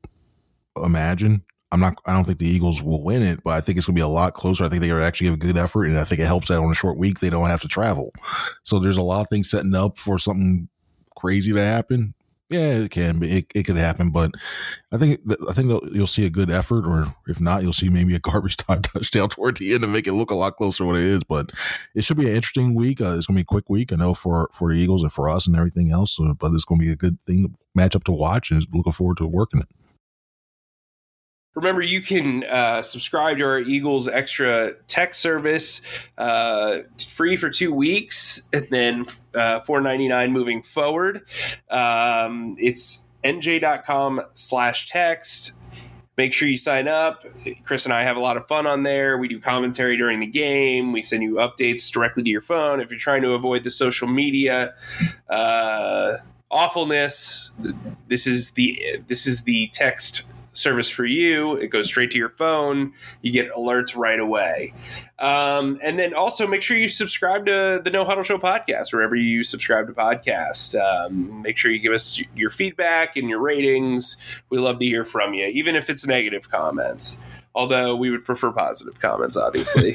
imagine. 0.83 1.43
I'm 1.71 1.81
not. 1.81 1.95
I 2.07 2.13
don't 2.15 2.25
think 2.25 2.39
the 2.39 2.49
Eagles 2.49 2.83
will 2.83 3.03
win 3.03 3.23
it, 3.23 3.43
but 3.45 3.51
I 3.51 3.61
think 3.61 3.77
it's 3.77 3.87
going 3.87 3.95
to 3.95 4.01
be 4.01 4.05
a 4.05 4.09
lot 4.09 4.35
closer. 4.35 4.65
I 4.65 4.69
think 4.69 4.81
they 4.81 4.91
are 4.91 5.01
actually 5.01 5.27
give 5.27 5.35
a 5.35 5.39
good 5.39 5.59
effort, 5.59 5.85
and 5.85 5.99
I 5.99 6.05
think 6.05 6.21
it 6.21 6.27
helps 6.27 6.49
that 6.49 6.59
on 6.59 6.71
a 6.71 6.75
short 6.75 6.97
week 6.97 7.21
they 7.21 7.31
don't 7.31 7.49
have 7.49 7.61
to 7.61 7.69
travel. 7.69 8.13
So 8.63 8.79
there's 8.79 8.97
a 8.97 9.03
lot 9.03 9.21
of 9.21 9.29
things 9.29 9.51
setting 9.51 9.75
up 9.75 9.99
for 9.99 10.19
something 10.19 10.69
crazy 11.15 11.53
to 11.53 11.61
happen. 11.61 12.15
Yeah, 12.51 12.79
it 12.79 12.91
can. 12.91 13.23
It, 13.23 13.45
it 13.55 13.65
could 13.65 13.77
happen, 13.77 14.11
but 14.11 14.31
I 14.91 14.97
think 14.97 15.21
I 15.51 15.53
think 15.53 15.69
you'll 15.93 16.07
see 16.07 16.25
a 16.25 16.31
good 16.31 16.51
effort, 16.51 16.87
or 16.87 17.15
if 17.27 17.39
not, 17.43 17.63
you'll 17.63 17.75
see 17.75 17.91
maybe 17.91 18.15
a 18.15 18.19
garbage 18.21 18.57
time 18.57 18.81
touchdown 18.81 19.29
toward 19.29 19.59
the 19.59 19.75
end 19.75 19.83
to 19.83 19.87
make 19.89 20.07
it 20.07 20.15
look 20.15 20.31
a 20.31 20.35
lot 20.35 20.57
closer 20.57 20.87
what 20.87 20.97
it 20.97 21.03
is. 21.03 21.23
But 21.23 21.53
it 21.95 22.05
should 22.05 22.17
be 22.17 22.31
an 22.31 22.35
interesting 22.35 22.75
week. 22.75 23.03
Uh, 23.03 23.17
it's 23.17 23.27
going 23.27 23.37
to 23.37 23.41
be 23.41 23.43
a 23.43 23.45
quick 23.45 23.69
week, 23.69 23.93
I 23.93 23.97
know 23.97 24.15
for 24.15 24.49
for 24.55 24.73
the 24.73 24.81
Eagles 24.81 25.03
and 25.03 25.13
for 25.13 25.29
us 25.29 25.47
and 25.47 25.57
everything 25.57 25.91
else. 25.91 26.19
Uh, 26.19 26.33
but 26.33 26.55
it's 26.55 26.65
going 26.65 26.81
to 26.81 26.87
be 26.87 26.93
a 26.93 26.97
good 26.97 27.21
thing 27.21 27.55
match 27.75 27.95
up 27.95 28.05
to 28.05 28.13
watch, 28.13 28.51
and 28.51 28.65
looking 28.73 28.93
forward 28.93 29.19
to 29.19 29.27
working 29.27 29.61
it. 29.61 29.69
Remember, 31.55 31.83
you 31.83 32.01
can 32.01 32.45
uh, 32.45 32.83
subscribe 32.83 33.39
to 33.39 33.45
our 33.45 33.59
Eagles 33.59 34.07
Extra 34.07 34.75
Tech 34.87 35.15
service 35.15 35.81
uh, 36.17 36.81
free 37.09 37.37
for 37.37 37.51
two 37.51 37.73
weeks, 37.73 38.43
and 38.53 38.67
then 38.71 39.07
uh, 39.35 39.61
four 39.61 39.81
ninety 39.81 40.07
nine 40.07 40.33
moving 40.33 40.63
forward. 40.63 41.23
Um, 41.69 42.55
it's 42.59 43.07
nj.com 43.25 44.23
slash 44.35 44.89
text. 44.89 45.55
Make 46.17 46.33
sure 46.33 46.49
you 46.49 46.59
sign 46.59 46.89
up. 46.89 47.25
Chris 47.65 47.85
and 47.85 47.95
I 47.95 48.03
have 48.03 48.17
a 48.17 48.21
lot 48.21 48.37
of 48.37 48.47
fun 48.49 48.67
on 48.67 48.83
there. 48.83 49.19
We 49.19 49.29
do 49.29 49.41
commentary 49.41 49.97
during 49.97 50.19
the 50.19 50.27
game. 50.27 50.93
We 50.93 51.03
send 51.03 51.23
you 51.23 51.35
updates 51.35 51.91
directly 51.91 52.25
to 52.25 52.29
your 52.29 52.41
phone. 52.41 52.81
If 52.81 52.91
you're 52.91 52.99
trying 52.99 53.23
to 53.23 53.35
avoid 53.35 53.63
the 53.63 53.71
social 53.71 54.09
media 54.09 54.75
uh, 55.29 56.15
awfulness, 56.51 57.53
this 58.09 58.27
is 58.27 58.53
the 58.53 59.01
this 59.07 59.27
is 59.27 59.43
the 59.43 59.71
text 59.73 60.23
service 60.59 60.91
for 60.91 61.05
you. 61.05 61.55
It 61.55 61.69
goes 61.69 61.87
straight 61.89 62.11
to 62.11 62.19
your 62.19 62.29
phone. 62.29 62.93
You 63.23 63.33
get 63.33 63.51
alerts 63.53 63.97
right 63.97 64.19
away. 64.19 64.75
Um, 65.19 65.79
and 65.83 65.99
then 65.99 66.15
also 66.15 66.47
make 66.47 66.63
sure 66.63 66.77
you 66.77 66.89
subscribe 66.89 67.47
to 67.47 67.81
the 67.83 67.91
No 67.91 68.05
Huddle 68.05 68.25
Show 68.25 68.39
podcast 68.39 68.93
wherever 68.93 69.15
you 69.15 69.45
subscribe 69.45 69.87
to 69.87 69.93
podcasts. 69.93 70.79
Um, 70.79 71.43
make 71.43 71.57
sure 71.57 71.71
you 71.71 71.79
give 71.79 71.93
us 71.93 72.21
your 72.35 72.51
feedback 72.51 73.17
and 73.17 73.29
your 73.29 73.41
ratings. 73.41 74.17
We 74.51 74.59
love 74.59 74.79
to 74.81 74.85
hear 74.85 75.05
from 75.05 75.35
you, 75.35 75.47
even 75.47 75.77
if 75.77 75.89
it's 75.89 76.07
negative 76.07 76.51
comments. 76.51 77.23
Although 77.55 77.97
we 77.97 78.11
would 78.11 78.25
prefer 78.25 78.53
positive 78.53 79.01
comments, 79.01 79.37
obviously. 79.37 79.95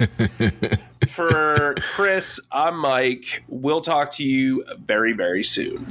For 1.07 1.75
Chris, 1.93 2.39
I'm 2.51 2.77
Mike. 2.77 3.43
We'll 3.47 3.81
talk 3.81 4.11
to 4.13 4.23
you 4.23 4.65
very, 4.85 5.13
very 5.13 5.43
soon. 5.43 5.85